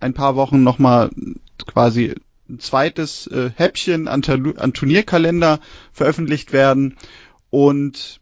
ein 0.00 0.14
paar 0.14 0.34
Wochen 0.34 0.64
nochmal 0.64 1.10
quasi 1.68 2.16
ein 2.50 2.58
zweites 2.58 3.28
äh, 3.28 3.52
Häppchen 3.54 4.08
an, 4.08 4.24
an 4.56 4.72
Turnierkalender 4.72 5.60
veröffentlicht 5.92 6.52
werden. 6.52 6.96
Und 7.48 8.20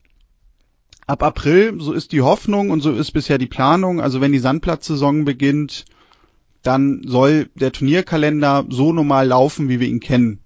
ab 1.10 1.22
April, 1.24 1.74
so 1.80 1.92
ist 1.92 2.12
die 2.12 2.22
Hoffnung 2.22 2.70
und 2.70 2.80
so 2.80 2.92
ist 2.92 3.10
bisher 3.10 3.36
die 3.36 3.46
Planung, 3.46 4.00
also 4.00 4.20
wenn 4.20 4.32
die 4.32 4.38
Sandplatzsaison 4.38 5.24
beginnt, 5.24 5.84
dann 6.62 7.02
soll 7.04 7.48
der 7.54 7.72
Turnierkalender 7.72 8.66
so 8.68 8.92
normal 8.92 9.26
laufen, 9.26 9.68
wie 9.68 9.80
wir 9.80 9.88
ihn 9.88 10.00
kennen. 10.00 10.40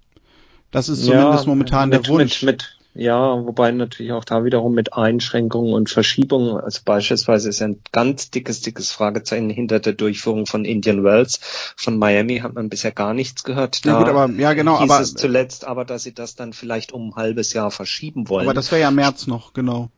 Das 0.71 0.89
ist 0.89 1.05
zumindest 1.05 1.45
ja, 1.45 1.51
momentan 1.51 1.91
mit, 1.91 2.07
der 2.07 2.13
Wunsch. 2.13 2.43
Mit, 2.43 2.53
mit, 2.53 2.79
ja, 2.95 3.45
wobei 3.45 3.73
natürlich 3.73 4.13
auch 4.13 4.25
da 4.25 4.45
wiederum 4.45 4.73
mit 4.73 4.95
Einschränkungen 4.95 5.75
und 5.75 5.91
Verschiebungen, 5.91 6.57
also 6.57 6.81
beispielsweise 6.85 7.51
ist 7.51 7.61
ein 7.61 7.81
ganz 7.93 8.31
dickes, 8.31 8.63
dickes 8.63 8.91
Fragezeichen 8.91 9.51
hinter 9.51 9.81
der 9.81 9.93
Durchführung 9.93 10.47
von 10.47 10.65
Indian 10.65 11.05
Wells. 11.05 11.41
Von 11.77 11.99
Miami 11.99 12.39
hat 12.39 12.55
man 12.55 12.71
bisher 12.71 12.93
gar 12.93 13.13
nichts 13.13 13.45
gehört. 13.45 13.85
Da 13.85 13.91
ja 13.91 13.99
gut, 13.99 14.09
aber 14.09 14.31
ja 14.31 14.55
genau, 14.55 14.81
hieß 14.81 14.91
aber 14.91 15.03
es 15.03 15.15
zuletzt, 15.15 15.67
aber 15.67 15.85
dass 15.85 16.05
sie 16.05 16.15
das 16.15 16.37
dann 16.37 16.53
vielleicht 16.53 16.93
um 16.93 17.11
ein 17.11 17.17
halbes 17.17 17.53
Jahr 17.53 17.71
verschieben 17.71 18.29
wollen. 18.29 18.47
Aber 18.47 18.55
das 18.55 18.73
wäre 18.73 18.81
ja 18.81 18.91
März 18.91 19.27
noch, 19.27 19.53
genau. 19.53 19.91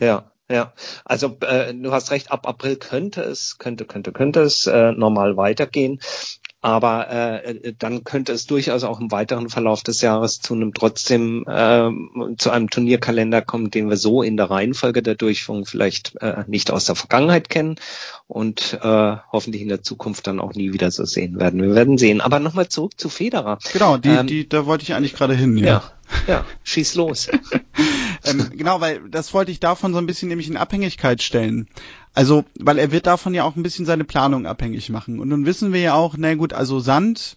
Ja, 0.00 0.30
ja. 0.50 0.72
Also 1.04 1.36
äh, 1.42 1.72
du 1.72 1.92
hast 1.92 2.10
recht, 2.10 2.32
ab 2.32 2.46
April 2.48 2.76
könnte 2.76 3.22
es, 3.22 3.58
könnte, 3.58 3.84
könnte, 3.84 4.12
könnte 4.12 4.40
es 4.40 4.66
äh, 4.66 4.92
normal 4.92 5.36
weitergehen. 5.36 6.00
Aber 6.62 7.08
äh, 7.08 7.72
dann 7.78 8.04
könnte 8.04 8.32
es 8.32 8.46
durchaus 8.46 8.84
auch 8.84 9.00
im 9.00 9.10
weiteren 9.10 9.48
Verlauf 9.48 9.82
des 9.82 10.02
Jahres 10.02 10.40
zu 10.40 10.52
einem 10.52 10.74
trotzdem 10.74 11.46
äh, 11.48 11.88
zu 12.36 12.50
einem 12.50 12.68
Turnierkalender 12.68 13.40
kommen, 13.40 13.70
den 13.70 13.88
wir 13.88 13.96
so 13.96 14.22
in 14.22 14.36
der 14.36 14.50
Reihenfolge 14.50 15.02
der 15.02 15.14
Durchführung 15.14 15.64
vielleicht 15.64 16.16
äh, 16.20 16.44
nicht 16.48 16.70
aus 16.70 16.84
der 16.84 16.96
Vergangenheit 16.96 17.48
kennen 17.48 17.76
und 18.26 18.78
äh, 18.82 19.16
hoffentlich 19.32 19.62
in 19.62 19.68
der 19.68 19.82
Zukunft 19.82 20.26
dann 20.26 20.38
auch 20.38 20.52
nie 20.52 20.74
wieder 20.74 20.90
so 20.90 21.06
sehen 21.06 21.40
werden. 21.40 21.62
Wir 21.62 21.74
werden 21.74 21.96
sehen. 21.96 22.20
Aber 22.20 22.40
nochmal 22.40 22.68
zurück 22.68 23.00
zu 23.00 23.08
Federer. 23.08 23.58
Genau, 23.72 23.96
die, 23.96 24.10
ähm, 24.10 24.26
die, 24.26 24.46
da 24.46 24.66
wollte 24.66 24.82
ich 24.82 24.92
eigentlich 24.92 25.14
gerade 25.14 25.34
hin. 25.34 25.56
Ja, 25.56 25.82
ja, 26.26 26.34
ja 26.34 26.44
schieß 26.62 26.94
los. 26.96 27.30
ähm, 28.30 28.50
genau, 28.56 28.80
weil 28.80 29.08
das 29.10 29.34
wollte 29.34 29.52
ich 29.52 29.60
davon 29.60 29.92
so 29.92 29.98
ein 29.98 30.06
bisschen 30.06 30.28
nämlich 30.28 30.48
in 30.48 30.56
Abhängigkeit 30.56 31.22
stellen. 31.22 31.68
Also, 32.14 32.44
weil 32.58 32.78
er 32.78 32.92
wird 32.92 33.06
davon 33.06 33.34
ja 33.34 33.44
auch 33.44 33.56
ein 33.56 33.62
bisschen 33.62 33.86
seine 33.86 34.04
Planung 34.04 34.46
abhängig 34.46 34.90
machen. 34.90 35.20
Und 35.20 35.28
nun 35.28 35.46
wissen 35.46 35.72
wir 35.72 35.80
ja 35.80 35.94
auch, 35.94 36.16
na 36.16 36.34
gut, 36.34 36.52
also 36.52 36.80
Sand, 36.80 37.36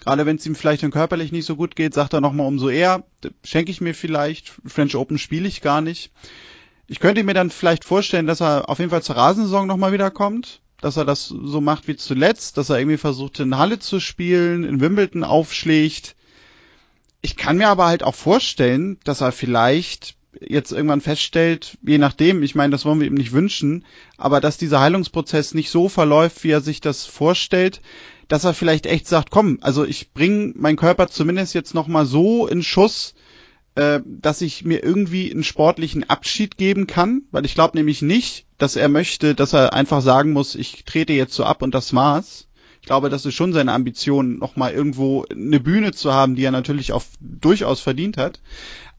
gerade 0.00 0.26
wenn 0.26 0.36
es 0.36 0.46
ihm 0.46 0.54
vielleicht 0.54 0.82
dann 0.82 0.90
körperlich 0.90 1.30
nicht 1.30 1.46
so 1.46 1.56
gut 1.56 1.76
geht, 1.76 1.94
sagt 1.94 2.12
er 2.12 2.20
nochmal 2.20 2.46
umso 2.46 2.68
eher, 2.68 3.04
schenke 3.44 3.70
ich 3.70 3.80
mir 3.80 3.94
vielleicht, 3.94 4.52
French 4.66 4.96
Open 4.96 5.18
spiele 5.18 5.46
ich 5.46 5.60
gar 5.60 5.80
nicht. 5.80 6.10
Ich 6.86 6.98
könnte 6.98 7.22
mir 7.22 7.34
dann 7.34 7.50
vielleicht 7.50 7.84
vorstellen, 7.84 8.26
dass 8.26 8.40
er 8.40 8.68
auf 8.68 8.78
jeden 8.80 8.90
Fall 8.90 9.02
zur 9.02 9.16
Rasensaison 9.16 9.66
nochmal 9.66 9.92
wiederkommt, 9.92 10.60
dass 10.80 10.96
er 10.96 11.04
das 11.04 11.28
so 11.28 11.60
macht 11.60 11.86
wie 11.86 11.96
zuletzt, 11.96 12.56
dass 12.56 12.70
er 12.70 12.78
irgendwie 12.78 12.96
versucht, 12.96 13.38
in 13.38 13.56
Halle 13.56 13.78
zu 13.78 14.00
spielen, 14.00 14.64
in 14.64 14.80
Wimbledon 14.80 15.22
aufschlägt. 15.22 16.16
Ich 17.22 17.36
kann 17.36 17.58
mir 17.58 17.68
aber 17.68 17.86
halt 17.86 18.02
auch 18.02 18.14
vorstellen, 18.14 18.98
dass 19.04 19.20
er 19.20 19.32
vielleicht 19.32 20.16
jetzt 20.40 20.72
irgendwann 20.72 21.00
feststellt, 21.00 21.76
je 21.82 21.98
nachdem, 21.98 22.42
ich 22.42 22.54
meine, 22.54 22.70
das 22.70 22.84
wollen 22.84 23.00
wir 23.00 23.06
ihm 23.06 23.14
nicht 23.14 23.32
wünschen, 23.32 23.84
aber 24.16 24.40
dass 24.40 24.58
dieser 24.58 24.80
Heilungsprozess 24.80 25.54
nicht 25.54 25.70
so 25.70 25.88
verläuft, 25.88 26.44
wie 26.44 26.50
er 26.50 26.60
sich 26.60 26.80
das 26.80 27.04
vorstellt, 27.04 27.80
dass 28.28 28.44
er 28.44 28.54
vielleicht 28.54 28.86
echt 28.86 29.08
sagt, 29.08 29.30
komm, 29.30 29.58
also 29.60 29.84
ich 29.84 30.12
bringe 30.12 30.52
meinen 30.56 30.76
Körper 30.76 31.08
zumindest 31.08 31.52
jetzt 31.52 31.74
nochmal 31.74 32.06
so 32.06 32.46
in 32.46 32.62
Schuss, 32.62 33.14
äh, 33.74 34.00
dass 34.04 34.40
ich 34.40 34.64
mir 34.64 34.84
irgendwie 34.84 35.30
einen 35.30 35.42
sportlichen 35.42 36.08
Abschied 36.08 36.56
geben 36.56 36.86
kann, 36.86 37.22
weil 37.32 37.44
ich 37.44 37.54
glaube 37.54 37.76
nämlich 37.76 38.02
nicht, 38.02 38.46
dass 38.56 38.76
er 38.76 38.88
möchte, 38.88 39.34
dass 39.34 39.52
er 39.52 39.72
einfach 39.72 40.00
sagen 40.00 40.32
muss, 40.32 40.54
ich 40.54 40.84
trete 40.84 41.12
jetzt 41.12 41.34
so 41.34 41.44
ab 41.44 41.62
und 41.62 41.74
das 41.74 41.92
war's. 41.92 42.46
Ich 42.80 42.86
glaube, 42.86 43.10
das 43.10 43.26
ist 43.26 43.34
schon 43.34 43.52
seine 43.52 43.72
Ambition, 43.72 44.38
nochmal 44.38 44.72
irgendwo 44.72 45.24
eine 45.30 45.60
Bühne 45.60 45.92
zu 45.92 46.12
haben, 46.12 46.34
die 46.34 46.44
er 46.44 46.50
natürlich 46.50 46.92
auch 46.92 47.02
durchaus 47.20 47.80
verdient 47.80 48.16
hat. 48.16 48.40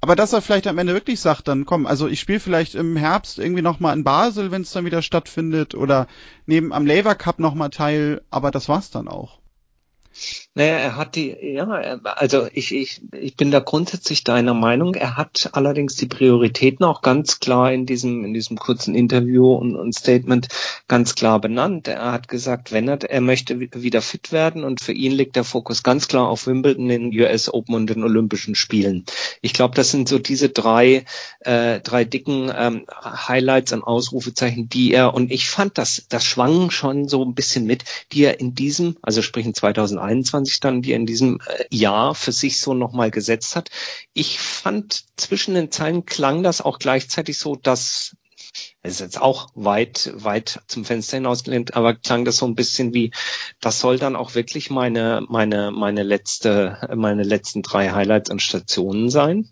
Aber 0.01 0.15
dass 0.15 0.33
er 0.33 0.41
vielleicht 0.41 0.67
am 0.67 0.77
Ende 0.77 0.93
wirklich 0.93 1.19
sagt, 1.19 1.47
dann 1.47 1.65
komm, 1.65 1.85
also 1.85 2.07
ich 2.07 2.19
spiele 2.19 2.39
vielleicht 2.39 2.75
im 2.75 2.95
Herbst 2.95 3.38
irgendwie 3.38 3.61
nochmal 3.61 3.95
in 3.95 4.03
Basel, 4.03 4.51
wenn 4.51 4.61
es 4.61 4.71
dann 4.71 4.85
wieder 4.85 5.01
stattfindet, 5.01 5.75
oder 5.75 6.07
neben 6.45 6.73
am 6.73 6.85
Lever 6.85 7.15
Cup 7.15 7.39
nochmal 7.39 7.69
teil, 7.69 8.21
aber 8.29 8.50
das 8.51 8.69
war's 8.69 8.91
dann 8.91 9.07
auch. 9.07 9.40
Naja, 10.53 10.77
er 10.77 10.95
hat 10.97 11.15
die, 11.15 11.35
ja, 11.41 11.65
also 12.03 12.47
ich, 12.53 12.73
ich, 12.73 13.01
ich 13.13 13.37
bin 13.37 13.51
da 13.51 13.59
grundsätzlich 13.59 14.25
deiner 14.25 14.53
Meinung. 14.53 14.95
Er 14.95 15.15
hat 15.15 15.49
allerdings 15.53 15.95
die 15.95 16.07
Prioritäten 16.07 16.83
auch 16.85 17.01
ganz 17.01 17.39
klar 17.39 17.71
in 17.71 17.85
diesem, 17.85 18.25
in 18.25 18.33
diesem 18.33 18.57
kurzen 18.57 18.93
Interview 18.93 19.53
und, 19.53 19.77
und 19.77 19.95
Statement 19.95 20.49
ganz 20.89 21.15
klar 21.15 21.39
benannt. 21.39 21.87
Er 21.87 22.11
hat 22.11 22.27
gesagt, 22.27 22.73
wenn 22.73 22.89
er, 22.89 23.01
er 23.09 23.21
möchte 23.21 23.61
wieder 23.61 24.01
fit 24.01 24.33
werden 24.33 24.65
und 24.65 24.81
für 24.81 24.91
ihn 24.91 25.13
liegt 25.13 25.37
der 25.37 25.45
Fokus 25.45 25.83
ganz 25.83 26.09
klar 26.09 26.27
auf 26.27 26.47
Wimbledon, 26.47 26.89
den 26.89 27.17
US 27.17 27.47
Open 27.53 27.75
und 27.75 27.89
den 27.89 28.03
Olympischen 28.03 28.55
Spielen. 28.55 29.05
Ich 29.41 29.53
glaube, 29.53 29.75
das 29.75 29.91
sind 29.91 30.09
so 30.09 30.19
diese 30.19 30.49
drei, 30.49 31.05
äh, 31.39 31.79
drei 31.79 32.03
dicken 32.03 32.51
ähm, 32.53 32.85
Highlights 33.01 33.71
an 33.71 33.83
Ausrufezeichen, 33.83 34.67
die 34.67 34.91
er, 34.93 35.13
und 35.13 35.31
ich 35.31 35.49
fand 35.49 35.77
das, 35.77 36.05
das 36.09 36.25
schwang 36.25 36.71
schon 36.71 37.07
so 37.07 37.23
ein 37.23 37.35
bisschen 37.35 37.65
mit, 37.65 37.85
die 38.11 38.23
er 38.25 38.41
in 38.41 38.53
diesem, 38.53 38.97
also 39.01 39.21
sprich 39.21 39.45
in 39.45 39.53
2021, 39.53 40.00
2021 40.01 40.60
dann, 40.60 40.81
die 40.81 40.91
er 40.91 40.98
in 40.98 41.05
diesem 41.05 41.39
äh, 41.46 41.65
Jahr 41.70 42.15
für 42.15 42.31
sich 42.31 42.60
so 42.60 42.74
nochmal 42.74 43.12
gesetzt 43.12 43.55
hat. 43.55 43.70
Ich 44.13 44.39
fand 44.39 45.03
zwischen 45.17 45.53
den 45.53 45.72
Zeilen 45.72 46.05
klang 46.05 46.43
das 46.43 46.62
auch 46.62 46.79
gleichzeitig 46.79 47.38
so, 47.38 47.55
dass 47.55 48.15
es 48.84 48.93
ist 48.96 49.00
jetzt 49.00 49.22
auch 49.22 49.50
weit, 49.55 50.12
weit 50.15 50.62
zum 50.67 50.84
Fenster 50.84 51.17
hinausgelehnt, 51.17 51.75
aber 51.75 51.93
klang 51.96 52.25
das 52.25 52.38
so 52.38 52.46
ein 52.46 52.55
bisschen 52.55 52.93
wie, 52.93 53.12
das 53.60 53.79
soll 53.79 53.98
dann 53.98 54.15
auch 54.15 54.36
wirklich 54.36 54.70
meine, 54.70 55.24
meine, 55.29 55.72
meine 55.72 56.03
letzte, 56.03 56.89
meine 56.96 57.24
letzten 57.24 57.62
drei 57.62 57.91
Highlights 57.91 58.29
und 58.29 58.41
Stationen 58.41 59.10
sein. 59.10 59.50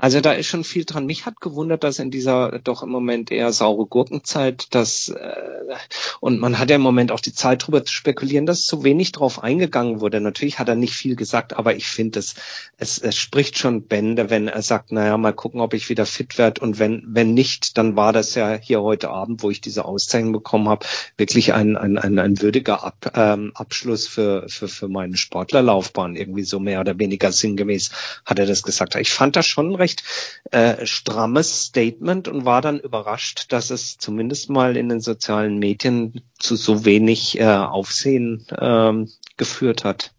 Also 0.00 0.22
da 0.22 0.32
ist 0.32 0.46
schon 0.46 0.64
viel 0.64 0.86
dran. 0.86 1.04
Mich 1.04 1.26
hat 1.26 1.42
gewundert, 1.42 1.84
dass 1.84 1.98
in 1.98 2.10
dieser 2.10 2.58
doch 2.60 2.82
im 2.82 2.88
Moment 2.88 3.30
eher 3.30 3.52
saure 3.52 3.84
Gurkenzeit, 3.84 4.74
dass 4.74 5.10
äh, 5.10 5.76
und 6.20 6.40
man 6.40 6.58
hat 6.58 6.70
ja 6.70 6.76
im 6.76 6.82
Moment 6.82 7.12
auch 7.12 7.20
die 7.20 7.34
Zeit 7.34 7.66
drüber 7.66 7.84
zu 7.84 7.92
spekulieren, 7.92 8.46
dass 8.46 8.64
zu 8.64 8.82
wenig 8.82 9.12
drauf 9.12 9.42
eingegangen 9.42 10.00
wurde. 10.00 10.20
Natürlich 10.20 10.58
hat 10.58 10.68
er 10.68 10.74
nicht 10.74 10.94
viel 10.94 11.16
gesagt, 11.16 11.54
aber 11.56 11.76
ich 11.76 11.86
finde 11.86 12.18
es, 12.18 12.34
es, 12.78 12.98
es 12.98 13.16
spricht 13.16 13.58
schon 13.58 13.82
Bände, 13.82 14.30
wenn 14.30 14.48
er 14.48 14.62
sagt, 14.62 14.90
naja, 14.90 15.18
mal 15.18 15.34
gucken, 15.34 15.60
ob 15.60 15.74
ich 15.74 15.90
wieder 15.90 16.06
fit 16.06 16.38
werde 16.38 16.62
und 16.62 16.78
wenn, 16.78 17.02
wenn 17.06 17.34
nicht, 17.34 17.76
dann 17.76 17.94
war 17.94 18.14
das 18.14 18.34
ja 18.34 18.54
hier 18.54 18.80
heute 18.80 19.10
Abend, 19.10 19.42
wo 19.42 19.50
ich 19.50 19.60
diese 19.60 19.84
Auszeichnung 19.84 20.32
bekommen 20.32 20.68
habe, 20.68 20.86
wirklich 21.18 21.52
ein, 21.52 21.76
ein, 21.76 21.98
ein, 21.98 22.18
ein 22.18 22.40
würdiger 22.40 22.84
Ab, 22.84 23.12
ähm, 23.14 23.52
Abschluss 23.54 24.06
für, 24.06 24.48
für, 24.48 24.68
für 24.68 24.88
meine 24.88 25.18
Sportlerlaufbahn. 25.18 26.16
Irgendwie 26.16 26.44
so 26.44 26.58
mehr 26.58 26.80
oder 26.80 26.98
weniger 26.98 27.32
sinngemäß 27.32 27.90
hat 28.24 28.38
er 28.38 28.46
das 28.46 28.62
gesagt. 28.62 28.94
Ich 28.94 29.10
fand 29.10 29.36
das 29.36 29.46
schon 29.46 29.72
ein 29.72 29.74
recht 29.90 30.04
äh, 30.50 30.86
strammes 30.86 31.64
Statement 31.64 32.28
und 32.28 32.44
war 32.44 32.62
dann 32.62 32.80
überrascht, 32.80 33.46
dass 33.52 33.70
es 33.70 33.98
zumindest 33.98 34.50
mal 34.50 34.76
in 34.76 34.88
den 34.88 35.00
sozialen 35.00 35.58
Medien 35.58 36.22
zu 36.38 36.56
so 36.56 36.84
wenig 36.84 37.38
äh, 37.38 37.44
Aufsehen 37.44 38.46
ähm, 38.58 39.08
geführt 39.36 39.84
hat. 39.84 40.12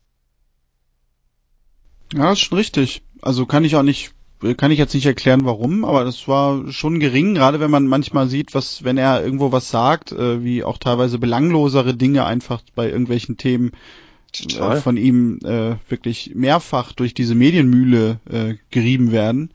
Ja, 2.14 2.34
ist 2.34 2.40
schon 2.40 2.58
richtig. 2.58 3.04
Also 3.22 3.46
kann 3.46 3.64
ich 3.64 3.76
auch 3.76 3.84
nicht, 3.84 4.12
kann 4.58 4.72
ich 4.72 4.80
jetzt 4.80 4.94
nicht 4.94 5.06
erklären, 5.06 5.46
warum, 5.46 5.86
aber 5.86 6.04
das 6.04 6.28
war 6.28 6.72
schon 6.72 7.00
gering, 7.00 7.36
gerade 7.36 7.60
wenn 7.60 7.72
man 7.72 7.88
manchmal 7.88 8.28
sieht, 8.28 8.54
was, 8.54 8.84
wenn 8.84 8.98
er 8.98 9.24
irgendwo 9.24 9.52
was 9.52 9.70
sagt, 9.70 10.12
äh, 10.12 10.44
wie 10.44 10.64
auch 10.64 10.78
teilweise 10.78 11.20
belanglosere 11.20 11.94
Dinge 11.94 12.26
einfach 12.26 12.62
bei 12.76 12.90
irgendwelchen 12.90 13.38
Themen 13.38 13.72
äh, 14.40 14.76
von 14.78 14.98
ihm 14.98 15.40
äh, 15.44 15.76
wirklich 15.90 16.32
mehrfach 16.36 16.94
durch 16.94 17.14
diese 17.14 17.36
Medienmühle 17.36 18.20
äh, 18.30 18.56
gerieben 18.70 19.12
werden. 19.12 19.52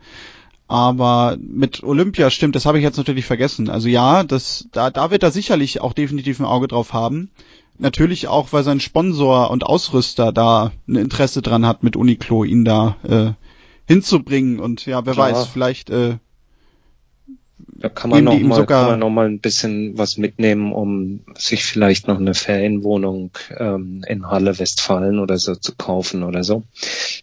Aber 0.68 1.36
mit 1.40 1.84
Olympia 1.84 2.30
stimmt, 2.30 2.56
das 2.56 2.66
habe 2.66 2.78
ich 2.78 2.84
jetzt 2.84 2.96
natürlich 2.96 3.24
vergessen. 3.24 3.70
Also 3.70 3.88
ja, 3.88 4.24
das, 4.24 4.68
da, 4.72 4.90
da 4.90 5.10
wird 5.10 5.22
er 5.22 5.30
sicherlich 5.30 5.80
auch 5.80 5.92
definitiv 5.92 6.40
ein 6.40 6.46
Auge 6.46 6.66
drauf 6.66 6.92
haben. 6.92 7.30
Natürlich 7.78 8.26
auch, 8.26 8.52
weil 8.52 8.64
sein 8.64 8.80
Sponsor 8.80 9.50
und 9.50 9.64
Ausrüster 9.64 10.32
da 10.32 10.72
ein 10.88 10.96
Interesse 10.96 11.42
dran 11.42 11.66
hat, 11.66 11.82
mit 11.82 11.94
Uniqlo 11.94 12.42
ihn 12.42 12.64
da 12.64 12.96
äh, 13.04 13.32
hinzubringen. 13.86 14.58
Und 14.58 14.86
ja, 14.86 15.04
wer 15.06 15.12
Klar. 15.12 15.32
weiß, 15.32 15.46
vielleicht 15.46 15.90
äh, 15.90 16.16
da 17.58 17.88
kann 17.88 18.10
man, 18.10 18.24
noch 18.24 18.38
mal, 18.38 18.66
kann 18.66 18.86
man 18.86 18.98
noch 19.00 19.10
mal 19.10 19.26
ein 19.26 19.40
bisschen 19.40 19.96
was 19.96 20.18
mitnehmen, 20.18 20.72
um 20.72 21.20
sich 21.36 21.64
vielleicht 21.64 22.06
noch 22.06 22.18
eine 22.18 22.34
Ferienwohnung 22.34 23.30
ähm, 23.56 24.02
in 24.06 24.26
Halle 24.28 24.58
Westfalen 24.58 25.18
oder 25.18 25.38
so 25.38 25.54
zu 25.54 25.74
kaufen 25.74 26.22
oder 26.22 26.44
so. 26.44 26.64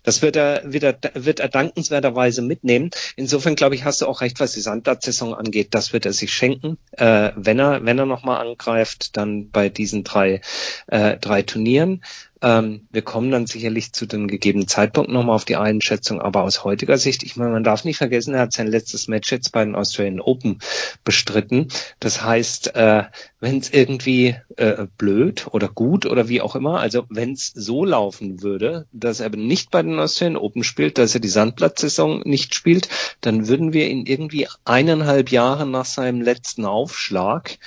Das 0.03 0.21
wird 0.21 0.35
er, 0.35 0.61
wird 0.65 0.83
er, 0.83 0.97
wird 1.13 1.39
er 1.39 1.49
dankenswerterweise 1.49 2.41
mitnehmen. 2.41 2.89
Insofern 3.15 3.55
glaube 3.55 3.75
ich, 3.75 3.85
hast 3.85 4.01
du 4.01 4.07
auch 4.07 4.21
recht, 4.21 4.39
was 4.39 4.53
die 4.53 4.61
Sandplatzsaison 4.61 5.33
angeht. 5.33 5.69
Das 5.71 5.93
wird 5.93 6.05
er 6.05 6.13
sich 6.13 6.33
schenken, 6.33 6.77
äh, 6.93 7.31
wenn 7.35 7.59
er, 7.59 7.85
wenn 7.85 7.99
er 7.99 8.05
noch 8.05 8.23
mal 8.23 8.37
angreift, 8.37 9.17
dann 9.17 9.49
bei 9.49 9.69
diesen 9.69 10.03
drei, 10.03 10.41
äh, 10.87 11.17
drei 11.17 11.43
Turnieren. 11.43 12.03
Ähm, 12.43 12.87
wir 12.91 13.01
kommen 13.03 13.31
dann 13.31 13.47
sicherlich 13.47 13.93
zu 13.93 14.05
dem 14.05 14.27
gegebenen 14.27 14.67
Zeitpunkt 14.67 15.09
nochmal 15.09 15.35
auf 15.35 15.45
die 15.45 15.55
Einschätzung, 15.55 16.21
aber 16.21 16.43
aus 16.43 16.65
heutiger 16.65 16.97
Sicht, 16.97 17.23
ich 17.23 17.37
meine, 17.37 17.51
man 17.51 17.63
darf 17.63 17.85
nicht 17.85 17.97
vergessen, 17.97 18.33
er 18.33 18.41
hat 18.41 18.51
sein 18.51 18.67
letztes 18.67 19.07
Match 19.07 19.31
jetzt 19.31 19.53
bei 19.53 19.63
den 19.63 19.75
Australian 19.75 20.19
Open 20.19 20.59
bestritten. 21.05 21.69
Das 22.01 22.21
heißt, 22.21 22.75
äh, 22.75 23.05
wenn 23.39 23.59
es 23.59 23.71
irgendwie 23.71 24.35
äh, 24.57 24.87
blöd 24.97 25.47
oder 25.51 25.69
gut 25.69 26.05
oder 26.05 26.27
wie 26.27 26.41
auch 26.41 26.57
immer, 26.57 26.81
also 26.81 27.05
wenn 27.09 27.31
es 27.31 27.53
so 27.55 27.85
laufen 27.85 28.43
würde, 28.43 28.87
dass 28.91 29.21
er 29.21 29.29
nicht 29.29 29.71
bei 29.71 29.81
den 29.81 29.97
Australian 29.97 30.35
Open 30.35 30.65
spielt, 30.65 30.97
dass 30.97 31.13
er 31.13 31.21
die 31.21 31.29
Sandplatzsaison 31.29 32.23
nicht 32.25 32.55
spielt, 32.55 32.89
dann 33.21 33.47
würden 33.47 33.71
wir 33.71 33.89
ihn 33.89 34.05
irgendwie 34.05 34.49
eineinhalb 34.65 35.31
Jahre 35.31 35.65
nach 35.65 35.85
seinem 35.85 36.19
letzten 36.19 36.65
Aufschlag 36.65 37.57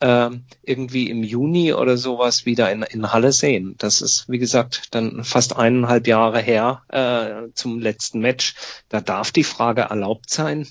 äh, 0.00 0.30
irgendwie 0.62 1.10
im 1.10 1.22
Juni 1.22 1.72
oder 1.72 1.96
sowas 1.96 2.46
wieder 2.46 2.70
in, 2.70 2.82
in 2.82 3.12
Halle 3.12 3.32
sehen. 3.32 3.74
Das 3.78 4.00
ist, 4.00 4.28
wie 4.28 4.38
gesagt, 4.38 4.94
dann 4.94 5.24
fast 5.24 5.56
eineinhalb 5.56 6.06
Jahre 6.06 6.40
her 6.40 6.82
äh, 6.88 7.52
zum 7.54 7.80
letzten 7.80 8.20
Match. 8.20 8.54
Da 8.88 9.00
darf 9.00 9.32
die 9.32 9.44
Frage 9.44 9.82
erlaubt 9.82 10.30
sein, 10.30 10.66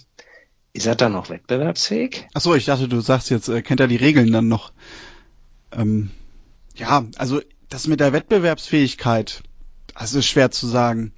ist 0.74 0.86
er 0.86 0.96
dann 0.96 1.14
noch 1.14 1.30
wettbewerbsfähig? 1.30 2.28
Ach 2.34 2.42
so, 2.42 2.56
ich 2.56 2.66
dachte, 2.66 2.88
du 2.88 3.02
sagst 3.02 3.30
jetzt, 3.30 3.50
äh, 3.50 3.62
kennt 3.62 3.80
er 3.80 3.88
die 3.88 3.96
Regeln 3.96 4.32
dann 4.32 4.48
noch? 4.48 4.72
Ähm, 5.72 6.12
ja, 6.76 7.06
also 7.18 7.42
das 7.70 7.88
mit 7.88 8.00
der 8.00 8.14
Wettbewerbsfähigkeit, 8.14 9.42
das 9.98 10.14
ist 10.14 10.28
schwer 10.28 10.52
zu 10.52 10.68
sagen, 10.68 11.12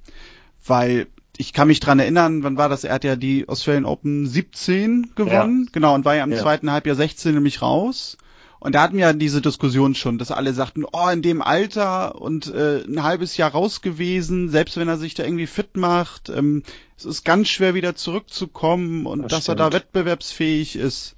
weil 0.64 1.06
ich 1.40 1.54
kann 1.54 1.68
mich 1.68 1.80
dran 1.80 1.98
erinnern, 1.98 2.42
wann 2.42 2.58
war 2.58 2.68
das? 2.68 2.84
Er 2.84 2.92
hat 2.92 3.02
ja 3.02 3.16
die 3.16 3.48
Australian 3.48 3.86
Open 3.86 4.26
17 4.26 5.12
gewonnen, 5.14 5.64
ja. 5.64 5.70
genau, 5.72 5.94
und 5.94 6.04
war 6.04 6.14
ja 6.14 6.22
im 6.22 6.32
ja. 6.32 6.38
zweiten 6.38 6.70
Halbjahr 6.70 6.96
16 6.96 7.32
nämlich 7.32 7.62
raus. 7.62 8.18
Und 8.58 8.74
da 8.74 8.82
hatten 8.82 8.98
wir 8.98 9.06
ja 9.06 9.12
diese 9.14 9.40
Diskussion 9.40 9.94
schon, 9.94 10.18
dass 10.18 10.30
alle 10.30 10.52
sagten, 10.52 10.84
oh, 10.84 11.08
in 11.08 11.22
dem 11.22 11.40
Alter 11.40 12.20
und 12.20 12.52
äh, 12.52 12.84
ein 12.84 13.02
halbes 13.02 13.38
Jahr 13.38 13.52
raus 13.52 13.80
gewesen, 13.80 14.50
selbst 14.50 14.76
wenn 14.76 14.86
er 14.86 14.98
sich 14.98 15.14
da 15.14 15.24
irgendwie 15.24 15.46
fit 15.46 15.78
macht, 15.78 16.28
ähm, 16.28 16.62
es 16.98 17.06
ist 17.06 17.24
ganz 17.24 17.48
schwer 17.48 17.72
wieder 17.72 17.94
zurückzukommen 17.94 19.06
und 19.06 19.22
das 19.22 19.30
dass 19.30 19.42
stimmt. 19.44 19.60
er 19.60 19.70
da 19.70 19.72
wettbewerbsfähig 19.72 20.76
ist. 20.76 21.16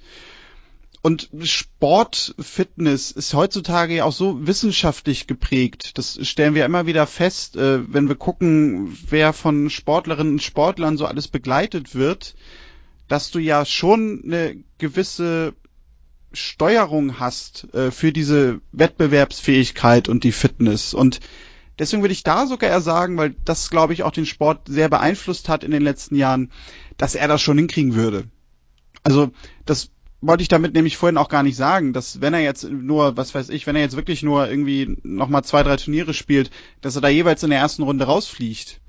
Und 1.03 1.31
Sportfitness 1.43 3.11
ist 3.11 3.35
heutzutage 3.35 3.97
ja 3.97 4.05
auch 4.05 4.12
so 4.12 4.47
wissenschaftlich 4.47 5.27
geprägt. 5.27 5.99
Das 5.99 6.19
stellen 6.29 6.55
wir 6.55 6.65
immer 6.65 6.87
wieder 6.87 7.09
fest, 7.09 7.57
äh, 7.57 7.93
wenn 7.93 8.09
wir 8.09 8.15
gucken, 8.15 8.97
wer 9.09 9.33
von 9.33 9.69
Sportlerinnen 9.69 10.35
und 10.35 10.43
Sportlern 10.43 10.97
so 10.97 11.07
alles 11.07 11.27
begleitet 11.27 11.97
wird, 11.97 12.37
dass 13.09 13.33
du 13.33 13.41
ja 13.41 13.65
schon 13.65 14.23
eine 14.25 14.62
gewisse 14.79 15.55
Steuerung 16.33 17.19
hast 17.19 17.75
äh, 17.75 17.91
für 17.91 18.12
diese 18.12 18.61
Wettbewerbsfähigkeit 18.71 20.09
und 20.09 20.23
die 20.23 20.33
Fitness. 20.33 20.95
Und 20.95 21.19
deswegen 21.81 22.03
würde 22.03 22.15
ich 22.15 22.23
da 22.23 22.47
sogar 22.47 22.71
eher 22.71 22.81
sagen, 22.81 23.17
weil 23.17 23.35
das, 23.45 23.71
glaube 23.71 23.93
ich, 23.93 24.05
auch 24.05 24.12
den 24.12 24.25
Sport 24.25 24.69
sehr 24.69 24.88
beeinflusst 24.88 25.49
hat 25.49 25.65
in 25.65 25.73
den 25.73 25.83
letzten 25.83 26.15
Jahren, 26.15 26.53
dass 26.97 27.17
er 27.17 27.27
das 27.27 27.43
schon 27.43 27.59
hinkriegen 27.59 27.97
würde. 27.97 28.29
Also 29.03 29.33
das 29.67 29.91
wollte 30.23 30.43
ich 30.43 30.49
damit 30.49 30.75
nämlich 30.75 30.97
vorhin 30.97 31.19
auch 31.19 31.29
gar 31.29 31.43
nicht 31.43 31.57
sagen, 31.57 31.93
dass 31.93 32.21
wenn 32.21 32.33
er 32.33 32.41
jetzt 32.41 32.65
nur, 32.65 33.17
was 33.17 33.35
weiß 33.35 33.51
ich, 33.51 33.67
wenn 33.67 33.77
er 33.77 33.83
jetzt 33.83 33.97
wirklich 33.97 34.23
nur 34.23 34.49
irgendwie 34.49 34.97
nochmal 35.03 35.45
zwei, 35.45 35.65
drei 35.65 35.77
Turniere 35.77 36.15
spielt, 36.15 36.51
dass 36.81 36.95
er 36.95 37.03
da 37.03 37.09
jeweils 37.09 37.43
in 37.43 37.51
der 37.51 37.59
ersten 37.59 37.83
Runde 37.83 38.05
rausfliegt. 38.05 38.81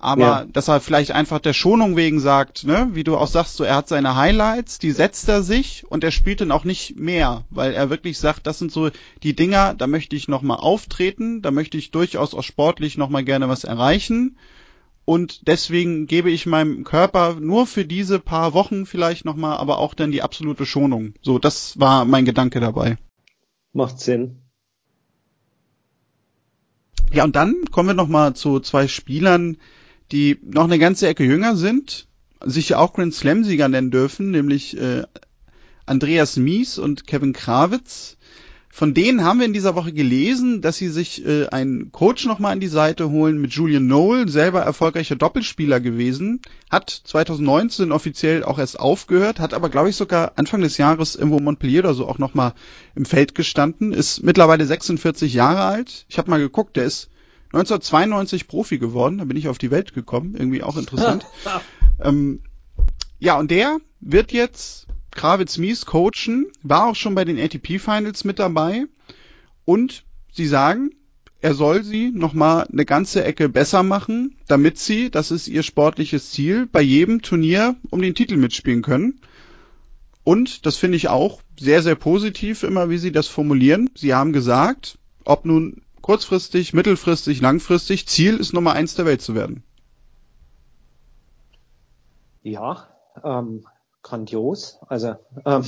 Aber 0.00 0.22
ja. 0.22 0.44
dass 0.44 0.68
er 0.68 0.80
vielleicht 0.80 1.10
einfach 1.10 1.40
der 1.40 1.52
Schonung 1.52 1.96
wegen 1.96 2.20
sagt, 2.20 2.64
ne, 2.64 2.90
wie 2.92 3.02
du 3.02 3.16
auch 3.16 3.26
sagst, 3.26 3.56
so 3.56 3.64
er 3.64 3.74
hat 3.74 3.88
seine 3.88 4.14
Highlights, 4.14 4.78
die 4.78 4.92
setzt 4.92 5.28
er 5.28 5.42
sich 5.42 5.84
und 5.88 6.04
er 6.04 6.12
spielt 6.12 6.40
dann 6.40 6.52
auch 6.52 6.62
nicht 6.62 6.96
mehr, 6.96 7.44
weil 7.50 7.72
er 7.72 7.90
wirklich 7.90 8.16
sagt, 8.18 8.46
das 8.46 8.60
sind 8.60 8.70
so 8.70 8.90
die 9.24 9.34
Dinger, 9.34 9.74
da 9.74 9.88
möchte 9.88 10.14
ich 10.14 10.28
nochmal 10.28 10.58
auftreten, 10.58 11.42
da 11.42 11.50
möchte 11.50 11.76
ich 11.76 11.90
durchaus 11.90 12.32
auch 12.32 12.44
sportlich 12.44 12.96
nochmal 12.96 13.24
gerne 13.24 13.48
was 13.48 13.64
erreichen 13.64 14.36
und 15.08 15.48
deswegen 15.48 16.06
gebe 16.06 16.30
ich 16.30 16.44
meinem 16.44 16.84
Körper 16.84 17.38
nur 17.40 17.66
für 17.66 17.86
diese 17.86 18.18
paar 18.18 18.52
Wochen 18.52 18.84
vielleicht 18.84 19.24
nochmal, 19.24 19.56
aber 19.56 19.78
auch 19.78 19.94
dann 19.94 20.10
die 20.12 20.20
absolute 20.20 20.66
Schonung. 20.66 21.14
So, 21.22 21.38
das 21.38 21.80
war 21.80 22.04
mein 22.04 22.26
Gedanke 22.26 22.60
dabei. 22.60 22.98
Macht 23.72 24.00
Sinn. 24.00 24.42
Ja, 27.10 27.24
und 27.24 27.36
dann 27.36 27.64
kommen 27.70 27.88
wir 27.88 27.94
nochmal 27.94 28.36
zu 28.36 28.60
zwei 28.60 28.86
Spielern, 28.86 29.56
die 30.12 30.38
noch 30.42 30.64
eine 30.64 30.78
ganze 30.78 31.08
Ecke 31.08 31.24
jünger 31.24 31.56
sind, 31.56 32.06
sich 32.44 32.68
ja 32.68 32.78
auch 32.78 32.92
Grand 32.92 33.14
Slam-Sieger 33.14 33.70
nennen 33.70 33.90
dürfen, 33.90 34.30
nämlich 34.30 34.76
äh, 34.76 35.04
Andreas 35.86 36.36
Mies 36.36 36.78
und 36.78 37.06
Kevin 37.06 37.32
Krawitz. 37.32 38.18
Von 38.70 38.94
denen 38.94 39.24
haben 39.24 39.38
wir 39.38 39.46
in 39.46 39.52
dieser 39.52 39.74
Woche 39.74 39.92
gelesen, 39.92 40.60
dass 40.60 40.76
sie 40.76 40.88
sich 40.88 41.24
äh, 41.26 41.48
einen 41.48 41.90
Coach 41.90 42.26
nochmal 42.26 42.52
an 42.52 42.60
die 42.60 42.68
Seite 42.68 43.10
holen 43.10 43.40
mit 43.40 43.52
Julian 43.52 43.86
Noel, 43.86 44.28
selber 44.28 44.60
erfolgreicher 44.60 45.16
Doppelspieler 45.16 45.80
gewesen, 45.80 46.40
hat 46.70 46.90
2019 46.90 47.92
offiziell 47.92 48.44
auch 48.44 48.58
erst 48.58 48.78
aufgehört, 48.78 49.40
hat 49.40 49.54
aber 49.54 49.68
glaube 49.70 49.88
ich 49.88 49.96
sogar 49.96 50.32
Anfang 50.36 50.60
des 50.60 50.76
Jahres 50.76 51.16
irgendwo 51.16 51.40
Montpellier 51.40 51.80
oder 51.80 51.94
so 51.94 52.06
auch 52.06 52.18
nochmal 52.18 52.52
im 52.94 53.04
Feld 53.04 53.34
gestanden, 53.34 53.92
ist 53.92 54.22
mittlerweile 54.22 54.66
46 54.66 55.32
Jahre 55.32 55.62
alt. 55.62 56.04
Ich 56.08 56.18
habe 56.18 56.30
mal 56.30 56.38
geguckt, 56.38 56.76
der 56.76 56.84
ist 56.84 57.10
1992 57.52 58.46
Profi 58.46 58.78
geworden, 58.78 59.18
da 59.18 59.24
bin 59.24 59.38
ich 59.38 59.48
auf 59.48 59.58
die 59.58 59.70
Welt 59.70 59.94
gekommen, 59.94 60.34
irgendwie 60.36 60.62
auch 60.62 60.76
interessant. 60.76 61.26
ähm, 62.02 62.42
ja, 63.18 63.38
und 63.38 63.50
der 63.50 63.78
wird 64.00 64.32
jetzt 64.32 64.86
Kravitz 65.10 65.58
Mies 65.58 65.86
coachen, 65.86 66.46
war 66.62 66.86
auch 66.86 66.94
schon 66.94 67.14
bei 67.14 67.24
den 67.24 67.38
ATP 67.38 67.78
Finals 67.78 68.24
mit 68.24 68.38
dabei 68.38 68.86
und 69.64 70.04
sie 70.32 70.46
sagen, 70.46 70.90
er 71.40 71.54
soll 71.54 71.84
sie 71.84 72.10
nochmal 72.10 72.66
eine 72.72 72.84
ganze 72.84 73.24
Ecke 73.24 73.48
besser 73.48 73.82
machen, 73.82 74.36
damit 74.48 74.78
sie, 74.78 75.10
das 75.10 75.30
ist 75.30 75.46
ihr 75.46 75.62
sportliches 75.62 76.32
Ziel, 76.32 76.66
bei 76.66 76.80
jedem 76.80 77.22
Turnier 77.22 77.76
um 77.90 78.02
den 78.02 78.14
Titel 78.14 78.36
mitspielen 78.36 78.82
können. 78.82 79.20
Und 80.24 80.66
das 80.66 80.76
finde 80.76 80.96
ich 80.96 81.08
auch 81.08 81.40
sehr, 81.58 81.82
sehr 81.82 81.94
positiv 81.94 82.62
immer, 82.62 82.90
wie 82.90 82.98
sie 82.98 83.12
das 83.12 83.28
formulieren. 83.28 83.88
Sie 83.94 84.14
haben 84.14 84.32
gesagt, 84.32 84.98
ob 85.24 85.44
nun 85.44 85.82
kurzfristig, 86.02 86.74
mittelfristig, 86.74 87.40
langfristig, 87.40 88.06
Ziel 88.08 88.36
ist 88.36 88.52
Nummer 88.52 88.72
eins 88.72 88.94
der 88.94 89.06
Welt 89.06 89.22
zu 89.22 89.34
werden. 89.34 89.62
Ja, 92.42 92.88
ähm, 93.22 93.64
grandios. 94.02 94.78
Also 94.86 95.16
ähm, 95.44 95.64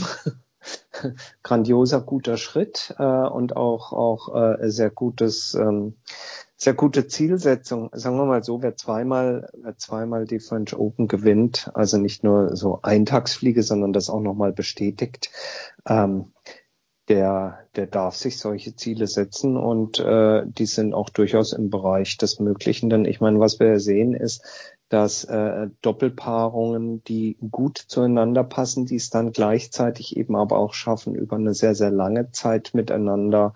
grandioser 1.43 2.01
guter 2.01 2.37
Schritt 2.37 2.95
äh, 2.99 3.03
und 3.05 3.57
auch 3.57 3.93
auch 3.93 4.35
äh, 4.35 4.71
sehr 4.71 4.91
gutes 4.91 5.55
ähm, 5.55 5.97
sehr 6.57 6.75
gute 6.75 7.07
Zielsetzung. 7.07 7.89
Sagen 7.93 8.19
wir 8.19 8.27
mal 8.27 8.45
so, 8.45 8.63
wer 8.63 8.77
zweimal 8.77 9.51
wer 9.55 9.77
zweimal 9.79 10.27
die 10.27 10.41
French 10.41 10.77
Open 10.77 11.09
gewinnt, 11.09 11.71
also 11.75 11.97
nicht 11.97 12.23
nur 12.23 12.57
so 12.57 12.81
Eintagsfliege, 12.83 13.63
sondern 13.63 13.93
das 13.93 14.11
auch 14.11 14.21
nochmal 14.21 14.53
bestätigt, 14.53 15.31
ähm, 15.89 16.33
der, 17.11 17.67
der 17.75 17.89
darf 17.89 18.15
sich 18.15 18.39
solche 18.39 18.77
Ziele 18.77 19.09
setzen 19.09 19.57
und 19.57 19.99
äh, 19.99 20.45
die 20.47 20.67
sind 20.67 20.95
auch 20.95 21.11
durchaus 21.11 21.53
im 21.53 21.69
Bereich 21.69 22.17
des 22.19 22.39
Möglichen. 22.39 22.89
Denn 22.89 23.05
ich 23.05 23.21
meine, 23.21 23.41
was 23.41 23.59
wir 23.59 23.81
sehen 23.81 24.15
ist, 24.15 24.45
dass 24.91 25.25
äh, 25.25 25.69
Doppelpaarungen, 25.83 27.03
die 27.05 27.39
gut 27.51 27.79
zueinander 27.79 28.45
passen, 28.45 28.87
die 28.87 28.97
es 28.97 29.09
dann 29.09 29.33
gleichzeitig 29.33 30.17
eben 30.17 30.35
aber 30.37 30.59
auch 30.59 30.75
schaffen, 30.75 31.15
über 31.15 31.37
eine 31.37 31.55
sehr, 31.55 31.77
sehr 31.77 31.93
lange 31.93 32.33
Zeit 32.33 32.73
miteinander 32.75 33.55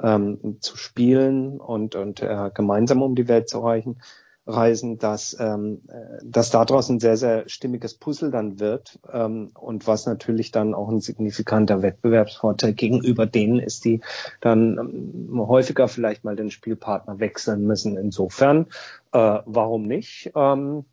ähm, 0.00 0.58
zu 0.60 0.76
spielen 0.76 1.58
und, 1.58 1.94
und 1.96 2.20
äh, 2.20 2.50
gemeinsam 2.52 3.02
um 3.02 3.14
die 3.14 3.28
Welt 3.28 3.48
zu 3.48 3.60
reichen, 3.60 3.96
reisen, 4.46 4.98
dass, 4.98 5.36
ähm, 5.40 5.82
dass 6.22 6.50
daraus 6.50 6.90
ein 6.90 7.00
sehr, 7.00 7.16
sehr 7.16 7.48
stimmiges 7.48 7.94
Puzzle 7.94 8.30
dann 8.30 8.60
wird 8.60 8.98
ähm, 9.10 9.50
und 9.54 9.86
was 9.86 10.06
natürlich 10.06 10.50
dann 10.52 10.74
auch 10.74 10.88
ein 10.88 11.00
signifikanter 11.00 11.82
Wettbewerbsvorteil 11.82 12.74
gegenüber 12.74 13.26
denen 13.26 13.58
ist, 13.58 13.84
die 13.84 14.00
dann 14.40 14.78
ähm, 14.78 15.48
häufiger 15.48 15.88
vielleicht 15.88 16.24
mal 16.24 16.36
den 16.36 16.50
Spielpartner 16.50 17.20
wechseln 17.20 17.62
müssen. 17.62 17.96
Insofern, 17.96 18.66
äh, 19.12 19.38
warum 19.46 19.86
nicht? 19.86 20.32
Ähm, 20.36 20.84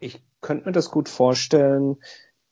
ich 0.00 0.22
könnte 0.40 0.66
mir 0.66 0.72
das 0.72 0.90
gut 0.90 1.08
vorstellen, 1.08 1.96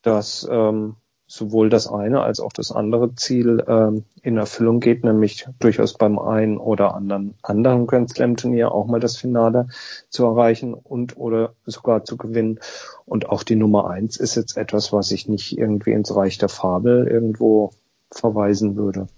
dass 0.03 0.47
ähm, 0.51 0.97
sowohl 1.27 1.71
das 1.71 1.89
eine 1.89 2.23
als 2.23 2.39
auch 2.39 2.53
das 2.53 2.71
andere 2.71 3.15
Ziel 3.17 3.65
ähm, 3.67 4.05
in 4.23 4.37
Erfüllung 4.37 4.81
geht, 4.81 5.05
nämlich 5.05 5.47
durchaus 5.59 5.95
beim 5.95 6.19
einen 6.19 6.57
oder 6.57 6.95
anderen 6.95 7.35
anderen 7.43 7.87
Grand 7.87 8.11
Slam 8.11 8.37
Turnier 8.37 8.73
auch 8.73 8.87
mal 8.87 9.01
das 9.01 9.17
Finale 9.17 9.69
zu 10.09 10.25
erreichen 10.25 10.75
und 10.75 11.17
oder 11.17 11.55
sogar 11.67 12.05
zu 12.05 12.17
gewinnen. 12.17 12.61
Und 13.07 13.29
auch 13.29 13.43
die 13.43 13.57
Nummer 13.57 13.91
eins 13.91 14.17
ist 14.17 14.37
jetzt 14.37 14.57
etwas, 14.57 14.93
was 14.93 15.11
ich 15.11 15.29
nicht 15.29 15.59
irgendwie 15.59 15.93
ins 15.93 16.15
Reich 16.15 16.39
der 16.39 16.49
Fabel 16.49 17.09
irgendwo 17.09 17.71
verweisen 18.13 18.77
würde. 18.77 19.09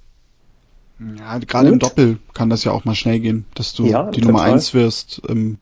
Ja, 1.19 1.39
gerade 1.39 1.69
im 1.69 1.79
Doppel 1.79 2.19
kann 2.35 2.51
das 2.51 2.65
ja 2.65 2.73
auch 2.73 2.85
mal 2.85 2.95
schnell 2.95 3.21
gehen, 3.21 3.45
dass 3.55 3.73
du 3.75 3.85
ja, 3.87 4.11
die 4.11 4.21
total. 4.21 4.33
Nummer 4.33 4.45
eins 4.45 4.75
wirst. 4.75 5.23
Ähm, 5.29 5.59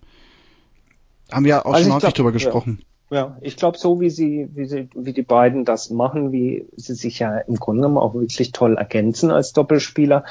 haben 1.31 1.45
wir 1.45 1.51
ja 1.51 1.67
auch 1.67 1.75
also 1.75 1.91
schon 1.91 1.97
häufig 2.01 2.15
drüber 2.15 2.33
gesprochen. 2.33 2.79
Ja. 2.81 2.87
Ja, 3.09 3.37
ich 3.41 3.57
glaube, 3.57 3.79
so 3.79 4.01
wie 4.01 4.11
sie, 4.11 4.49
wie 4.55 4.65
sie, 4.65 4.89
wie 4.95 5.13
die 5.13 5.23
beiden 5.23 5.65
das 5.65 5.91
machen, 5.91 6.33
wie 6.33 6.67
sie 6.77 6.95
sich 6.95 7.21
ja 7.21 7.39
im 7.39 7.55
Grunde 7.55 7.83
genommen 7.83 7.99
auch 7.99 8.15
wirklich 8.15 8.51
toll 8.51 8.77
ergänzen 8.77 9.31
als 9.31 9.53
Doppelspieler 9.53 10.25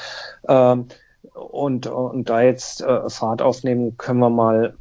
ähm, 0.46 0.86
und, 1.32 1.86
und 1.86 2.28
da 2.28 2.42
jetzt 2.42 2.82
äh, 2.82 3.08
Fahrt 3.08 3.40
aufnehmen, 3.40 3.96
können 3.96 4.20
wir 4.20 4.28
mal, 4.28 4.74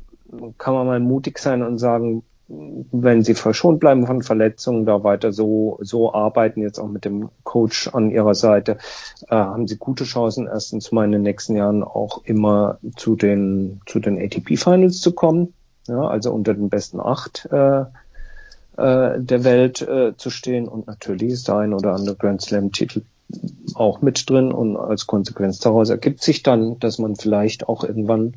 kann 0.58 0.74
man 0.74 0.88
mal 0.88 1.00
mutig 1.00 1.40
sein 1.40 1.64
und 1.64 1.78
sagen, 1.78 2.24
wenn 2.48 3.24
sie 3.24 3.34
verschont 3.34 3.80
bleiben 3.80 4.06
von 4.06 4.22
Verletzungen, 4.22 4.86
da 4.86 5.04
weiter 5.04 5.32
so, 5.32 5.80
so 5.82 6.14
arbeiten, 6.14 6.62
jetzt 6.62 6.80
auch 6.80 6.90
mit 6.90 7.06
dem 7.06 7.30
Coach 7.44 7.88
an 7.88 8.12
ihrer 8.12 8.36
Seite, 8.36 8.78
äh, 9.30 9.36
haben 9.36 9.68
sie 9.68 9.78
gute 9.78 10.04
Chancen, 10.04 10.48
erstens 10.48 10.92
mal 10.92 11.06
in 11.06 11.14
den 11.14 11.22
nächsten 11.22 11.56
Jahren 11.56 11.82
auch 11.82 12.26
immer 12.26 12.78
zu 12.98 13.16
den, 13.16 13.80
zu 13.86 14.00
den 14.00 14.22
ATP 14.22 14.58
Finals 14.58 15.00
zu 15.00 15.14
kommen 15.14 15.54
ja, 15.88 16.08
also 16.08 16.32
unter 16.32 16.54
den 16.54 16.70
besten 16.70 17.00
acht 17.00 17.48
äh, 17.52 17.82
äh, 18.78 19.20
der 19.20 19.44
Welt 19.44 19.82
äh, 19.82 20.16
zu 20.18 20.30
stehen. 20.30 20.68
Und 20.68 20.88
natürlich 20.88 21.32
ist 21.32 21.50
da 21.50 21.60
ein 21.60 21.74
oder 21.74 21.94
andere 21.94 22.16
Grand 22.16 22.42
Slam-Titel 22.42 23.02
auch 23.74 24.02
mit 24.02 24.30
drin 24.30 24.52
und 24.52 24.78
als 24.78 25.08
Konsequenz 25.08 25.60
daraus 25.60 25.90
ergibt 25.90 26.22
sich 26.22 26.44
dann, 26.44 26.80
dass 26.80 27.00
man 27.00 27.16
vielleicht 27.16 27.68
auch 27.68 27.84
irgendwann 27.84 28.36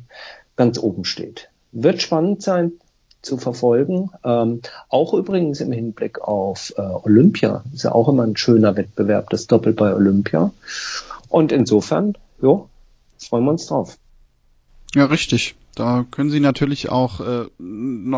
ganz 0.55 0.79
oben 0.79 1.05
steht. 1.05 1.49
Wird 1.71 2.01
spannend 2.01 2.41
sein 2.41 2.73
zu 3.21 3.37
verfolgen. 3.37 4.11
Ähm, 4.23 4.61
auch 4.87 5.13
übrigens 5.13 5.61
im 5.61 5.71
Hinblick 5.71 6.19
auf 6.21 6.73
äh, 6.77 6.81
Olympia. 6.81 7.63
Ist 7.73 7.83
ja 7.83 7.91
auch 7.91 8.07
immer 8.07 8.23
ein 8.23 8.37
schöner 8.37 8.75
Wettbewerb, 8.75 9.29
das 9.29 9.47
Doppel 9.47 9.73
bei 9.73 9.93
Olympia. 9.93 10.51
Und 11.27 11.51
insofern, 11.51 12.17
jo, 12.41 12.69
freuen 13.17 13.43
wir 13.43 13.51
uns 13.51 13.67
drauf. 13.67 13.97
Ja, 14.95 15.05
richtig. 15.05 15.55
Da 15.75 16.05
können 16.09 16.29
sie 16.29 16.39
natürlich 16.39 16.89
auch 16.89 17.21
äh, 17.21 17.45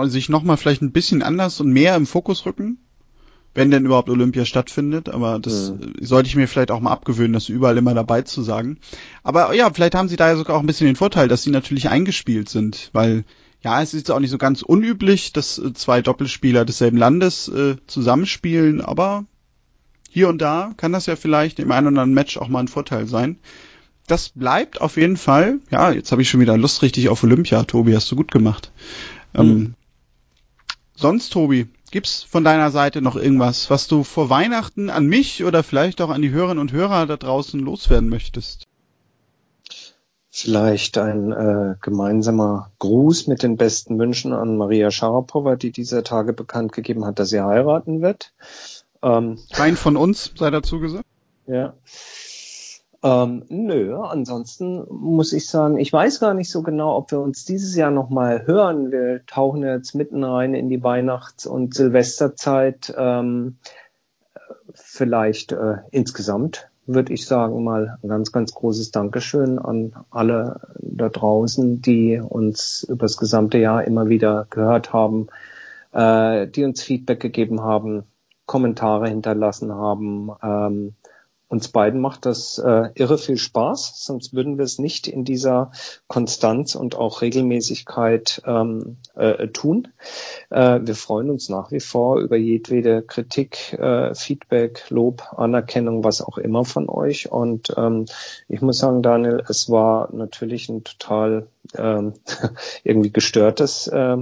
sich 0.10 0.30
nochmal 0.30 0.58
vielleicht 0.58 0.82
ein 0.82 0.92
bisschen 0.92 1.22
anders 1.22 1.60
und 1.62 1.72
mehr 1.72 1.96
im 1.96 2.06
Fokus 2.06 2.46
rücken, 2.46 2.80
wenn 3.54 3.72
denn 3.72 3.86
überhaupt 3.86 4.10
Olympia 4.10 4.46
stattfindet. 4.46 5.10
Aber 5.10 5.40
das 5.40 5.74
ja. 5.80 5.88
sollte 6.02 6.28
ich 6.28 6.36
mir 6.36 6.48
vielleicht 6.48 6.72
auch 6.72 6.80
mal 6.80 6.92
abgewöhnen, 6.92 7.34
das 7.34 7.50
überall 7.50 7.78
immer 7.78 7.94
dabei 7.94 8.22
zu 8.24 8.42
sagen. 8.42 8.80
Aber 9.24 9.54
ja, 9.54 9.72
vielleicht 9.72 9.96
haben 9.96 10.10
sie 10.10 10.16
da 10.16 10.30
ja 10.30 10.38
sogar 10.38 10.56
auch 10.56 10.62
ein 10.62 10.68
bisschen 10.68 10.88
den 10.88 10.96
Vorteil, 10.96 11.28
dass 11.28 11.44
sie 11.44 11.52
natürlich 11.52 11.90
eingespielt 11.90 12.50
sind, 12.50 12.90
weil 12.94 13.26
ja, 13.64 13.82
es 13.82 13.94
ist 13.94 14.10
auch 14.10 14.20
nicht 14.20 14.32
so 14.32 14.40
ganz 14.40 14.64
unüblich, 14.64 15.34
dass 15.34 15.60
äh, 15.60 15.74
zwei 15.74 16.02
Doppelspieler 16.02 16.66
desselben 16.66 16.98
Landes 16.98 17.48
äh, 17.48 17.76
zusammenspielen, 17.86 18.82
aber 18.82 19.26
hier 20.10 20.30
und 20.30 20.42
da 20.42 20.74
kann 20.78 20.92
das 20.92 21.06
ja 21.06 21.16
vielleicht 21.16 21.60
im 21.60 21.72
einen 21.72 21.88
oder 21.88 22.02
anderen 22.02 22.14
Match 22.14 22.38
auch 22.38 22.48
mal 22.48 22.60
ein 22.60 22.68
Vorteil 22.68 23.08
sein 23.08 23.38
das 24.08 24.30
bleibt 24.30 24.82
auf 24.82 24.98
jeden 24.98 25.18
Fall. 25.18 25.60
Ja, 25.70 25.92
jetzt 25.92 26.12
habe 26.12 26.22
ich 26.22 26.30
schon 26.30 26.40
wieder 26.40 26.58
Lust 26.58 26.82
richtig 26.82 27.10
auf 27.10 27.24
Olympia. 27.24 27.64
Tobi, 27.64 27.96
hast 27.96 28.12
du 28.12 28.16
gut 28.16 28.32
gemacht. 28.32 28.72
Mhm. 29.34 29.40
Ähm, 29.40 29.74
sonst, 30.96 31.32
Tobi, 31.32 31.68
gibt's 31.92 32.24
von 32.24 32.44
deiner 32.44 32.72
Seite 32.72 33.02
noch 33.02 33.16
irgendwas, 33.16 33.70
was 33.70 33.88
du 33.88 34.04
vor 34.04 34.30
Weihnachten 34.30 34.90
an 34.90 35.08
mich 35.08 35.44
oder 35.44 35.64
vielleicht 35.64 36.02
auch 36.02 36.10
an 36.10 36.22
die 36.22 36.32
Hörerinnen 36.32 36.60
und 36.60 36.72
Hörer 36.72 37.06
da 37.06 37.18
draußen 37.18 37.60
loswerden 37.60 38.10
möchtest? 38.10 38.68
Vielleicht 40.34 40.98
ein 40.98 41.34
äh, 41.34 41.76
gemeinsamer 41.82 42.72
Gruß 42.80 43.28
mit 43.28 43.44
den 43.44 43.58
besten 43.58 44.00
Wünschen 44.00 44.32
an 44.32 44.56
Maria 44.56 44.90
Sharapova, 44.90 45.58
die 45.58 45.72
dieser 45.72 46.06
Tage 46.06 46.32
bekannt 46.32 46.72
gegeben 46.72 47.06
hat, 47.06 47.20
dass 47.20 47.30
sie 47.30 47.42
heiraten 47.42 48.02
wird. 48.02 48.34
Ähm, 49.04 49.40
Kein 49.52 49.76
von 49.76 49.98
uns 49.98 50.32
sei 50.36 50.50
dazu 50.50 50.80
gesagt. 50.80 51.06
Ja. 51.48 51.74
Ähm, 53.04 53.46
nö, 53.50 53.98
ansonsten 53.98 54.86
muss 54.90 55.34
ich 55.34 55.50
sagen, 55.50 55.78
ich 55.78 55.92
weiß 55.92 56.20
gar 56.20 56.36
nicht 56.36 56.52
so 56.52 56.62
genau, 56.62 56.96
ob 56.96 57.12
wir 57.12 57.20
uns 57.20 57.46
dieses 57.46 57.76
Jahr 57.76 57.90
nochmal 57.90 58.46
hören. 58.46 58.92
Wir 58.92 59.26
tauchen 59.26 59.64
jetzt 59.64 59.96
mitten 59.96 60.24
rein 60.24 60.54
in 60.54 60.70
die 60.70 60.84
Weihnachts- 60.84 61.48
und 61.48 61.74
Silvesterzeit. 61.74 62.94
Ähm, 62.96 63.58
vielleicht 64.74 65.52
äh, 65.52 65.78
insgesamt 65.90 66.70
würde 66.86 67.14
ich 67.14 67.26
sagen 67.26 67.64
mal 67.64 67.98
ein 68.04 68.10
ganz, 68.10 68.32
ganz 68.32 68.54
großes 68.54 68.92
Dankeschön 68.92 69.60
an 69.60 69.94
alle 70.10 70.62
da 70.80 71.10
draußen, 71.10 71.82
die 71.82 72.20
uns 72.20 72.84
über 72.84 73.06
das 73.06 73.18
gesamte 73.18 73.58
Jahr 73.58 73.84
immer 73.84 74.10
wieder 74.10 74.48
gehört 74.50 74.94
haben, 74.94 75.28
äh, 75.92 76.48
die 76.48 76.64
uns 76.64 76.84
Feedback 76.84 77.20
gegeben 77.20 77.62
haben, 77.62 78.04
Kommentare 78.46 79.10
hinterlassen 79.10 79.74
haben. 79.74 80.32
Ähm, 80.44 80.96
uns 81.52 81.68
beiden 81.68 82.00
macht 82.00 82.26
das 82.26 82.60
äh, 82.60 82.92
irre 82.96 83.18
viel 83.18 83.36
Spaß, 83.36 84.06
sonst 84.06 84.34
würden 84.34 84.58
wir 84.58 84.64
es 84.64 84.80
nicht 84.80 85.06
in 85.06 85.26
dieser 85.26 85.72
Konstanz 86.08 86.76
und 86.76 86.96
auch 86.96 87.22
Regelmäßigkeit 87.22 88.42
ähm, 88.46 88.96
äh, 89.16 89.50
tun. 89.50 89.90
Äh, 90.50 90.80
wir 90.82 90.96
freuen 90.96 91.30
uns 91.30 91.50
nach 91.50 91.70
wie 91.72 91.82
vor 91.82 92.20
über 92.22 92.38
jedwede 92.38 93.02
Kritik, 93.02 93.74
äh, 93.74 94.16
Feedback, 94.16 94.86
Lob, 94.90 95.24
Anerkennung, 95.36 96.06
was 96.06 96.22
auch 96.22 96.38
immer 96.38 96.64
von 96.64 96.88
euch. 96.88 97.30
Und 97.30 97.74
ähm, 97.76 98.06
ich 98.48 98.62
muss 98.62 98.78
sagen, 98.78 99.02
Daniel, 99.02 99.44
es 99.50 99.70
war 99.70 100.08
natürlich 100.14 100.70
ein 100.70 100.86
total 100.86 101.48
ähm, 101.78 102.14
irgendwie 102.84 103.12
gestörtes 103.12 103.88
äh, 103.88 104.18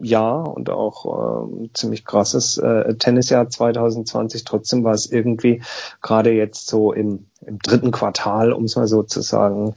Jahr 0.00 0.54
und 0.54 0.70
auch 0.70 1.48
äh, 1.64 1.68
ziemlich 1.74 2.04
krasses 2.04 2.58
äh, 2.58 2.94
Tennisjahr 2.94 3.48
2020. 3.48 4.44
Trotzdem 4.44 4.84
war 4.84 4.94
es 4.94 5.10
irgendwie 5.10 5.62
gerade 6.02 6.30
jetzt 6.32 6.67
so 6.68 6.92
im, 6.92 7.26
im 7.40 7.58
dritten 7.58 7.90
Quartal, 7.90 8.52
um 8.52 8.64
es 8.64 8.76
mal 8.76 8.86
so 8.86 9.02
zu 9.02 9.20
sagen, 9.20 9.74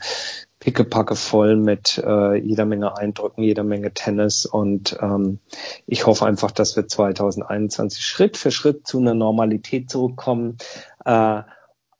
pickepacke 0.59 1.15
voll 1.15 1.55
mit 1.55 1.97
äh, 1.97 2.35
jeder 2.35 2.65
Menge 2.65 2.95
Eindrücken, 2.95 3.43
jeder 3.43 3.63
Menge 3.63 3.93
Tennis 3.93 4.45
und 4.45 4.95
ähm, 5.01 5.39
ich 5.87 6.05
hoffe 6.05 6.25
einfach, 6.25 6.51
dass 6.51 6.75
wir 6.75 6.87
2021 6.87 8.05
Schritt 8.05 8.37
für 8.37 8.51
Schritt 8.51 8.87
zu 8.87 8.99
einer 8.99 9.15
Normalität 9.15 9.89
zurückkommen. 9.89 10.57
Äh, 11.03 11.41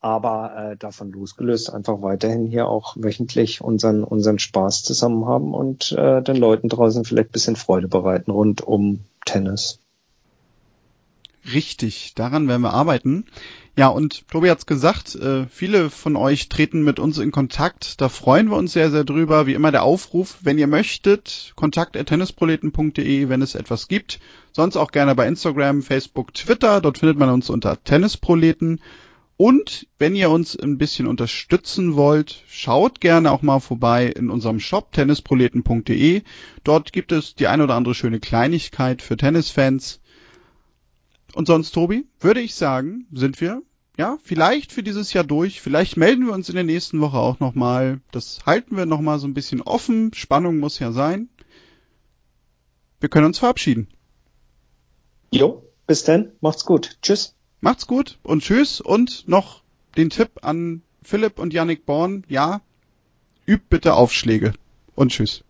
aber 0.04 0.72
äh, 0.72 0.78
davon 0.78 1.12
losgelöst 1.12 1.72
einfach 1.72 2.02
weiterhin 2.02 2.46
hier 2.48 2.68
auch 2.68 2.96
wöchentlich 2.98 3.62
unseren 3.62 4.04
unseren 4.04 4.40
Spaß 4.40 4.84
zusammen 4.84 5.28
haben 5.28 5.54
und 5.54 5.92
äh, 5.92 6.24
den 6.24 6.38
Leuten 6.38 6.70
draußen 6.70 7.06
vielleicht 7.06 7.32
bisschen 7.32 7.56
Freude 7.56 7.88
bereiten 7.88 8.32
rund 8.32 8.62
um 8.62 9.02
Tennis. 9.26 9.80
Richtig, 11.54 12.14
daran 12.16 12.48
werden 12.48 12.62
wir 12.62 12.74
arbeiten. 12.74 13.26
Ja, 13.78 13.88
und 13.88 14.28
Tobi 14.28 14.50
hat's 14.50 14.66
gesagt, 14.66 15.16
äh, 15.16 15.48
viele 15.48 15.90
von 15.90 16.16
euch 16.16 16.50
treten 16.50 16.84
mit 16.84 17.00
uns 17.00 17.18
in 17.18 17.32
Kontakt. 17.32 18.02
Da 18.02 18.10
freuen 18.10 18.50
wir 18.50 18.58
uns 18.58 18.74
sehr, 18.74 18.92
sehr 18.92 19.06
drüber. 19.06 19.48
Wie 19.48 19.54
immer 19.54 19.72
der 19.72 19.84
Aufruf, 19.84 20.38
wenn 20.42 20.58
ihr 20.58 20.68
möchtet, 20.68 21.54
kontakt.tennisproleten.de, 21.56 23.30
wenn 23.30 23.42
es 23.42 23.56
etwas 23.56 23.88
gibt. 23.88 24.20
Sonst 24.52 24.76
auch 24.76 24.92
gerne 24.92 25.16
bei 25.16 25.28
Instagram, 25.28 25.82
Facebook, 25.82 26.34
Twitter. 26.34 26.82
Dort 26.82 26.98
findet 26.98 27.18
man 27.18 27.30
uns 27.30 27.50
unter 27.50 27.82
Tennisproleten. 27.84 28.82
Und 29.38 29.88
wenn 29.98 30.16
ihr 30.16 30.30
uns 30.30 30.56
ein 30.56 30.78
bisschen 30.78 31.08
unterstützen 31.08 31.96
wollt, 31.96 32.44
schaut 32.48 33.02
gerne 33.02 33.32
auch 33.32 33.42
mal 33.42 33.60
vorbei 33.60 34.08
in 34.08 34.30
unserem 34.30 34.60
Shop 34.60 34.92
tennisproleten.de. 34.92 36.22
Dort 36.64 36.94
gibt 36.94 37.12
es 37.12 37.34
die 37.34 37.48
ein 37.48 37.62
oder 37.62 37.74
andere 37.74 37.96
schöne 37.96 38.20
Kleinigkeit 38.20 39.02
für 39.02 39.18
Tennisfans. 39.18 40.01
Und 41.34 41.48
sonst, 41.48 41.72
Tobi, 41.72 42.06
würde 42.20 42.42
ich 42.42 42.56
sagen, 42.56 43.08
sind 43.12 43.40
wir 43.40 43.62
ja 43.98 44.18
vielleicht 44.24 44.72
für 44.72 44.84
dieses 44.84 45.14
Jahr 45.14 45.24
durch. 45.24 45.62
Vielleicht 45.62 45.98
melden 45.98 46.26
wir 46.26 46.34
uns 46.34 46.50
in 46.50 46.56
der 46.56 46.64
nächsten 46.64 47.00
Woche 47.02 47.18
auch 47.18 47.40
nochmal. 47.40 48.02
Das 48.12 48.46
halten 48.46 48.76
wir 48.76 48.86
nochmal 48.86 49.20
so 49.20 49.28
ein 49.28 49.34
bisschen 49.34 49.62
offen. 49.62 50.14
Spannung 50.14 50.58
muss 50.58 50.80
ja 50.80 50.92
sein. 50.92 51.30
Wir 53.00 53.10
können 53.10 53.28
uns 53.28 53.40
verabschieden. 53.40 53.88
Jo, 55.32 55.64
bis 55.88 56.04
dann. 56.04 56.32
Macht's 56.42 56.66
gut. 56.66 56.98
Tschüss. 57.02 57.36
Macht's 57.62 57.88
gut 57.88 58.20
und 58.24 58.44
tschüss. 58.44 58.82
Und 58.82 59.28
noch 59.28 59.64
den 59.98 60.10
Tipp 60.10 60.32
an 60.42 60.82
Philipp 61.04 61.40
und 61.40 61.54
Yannick 61.54 61.86
Born. 61.86 62.24
Ja, 62.28 62.62
übt 63.46 63.66
bitte 63.70 63.94
Aufschläge. 63.94 64.54
Und 64.96 65.12
tschüss. 65.12 65.44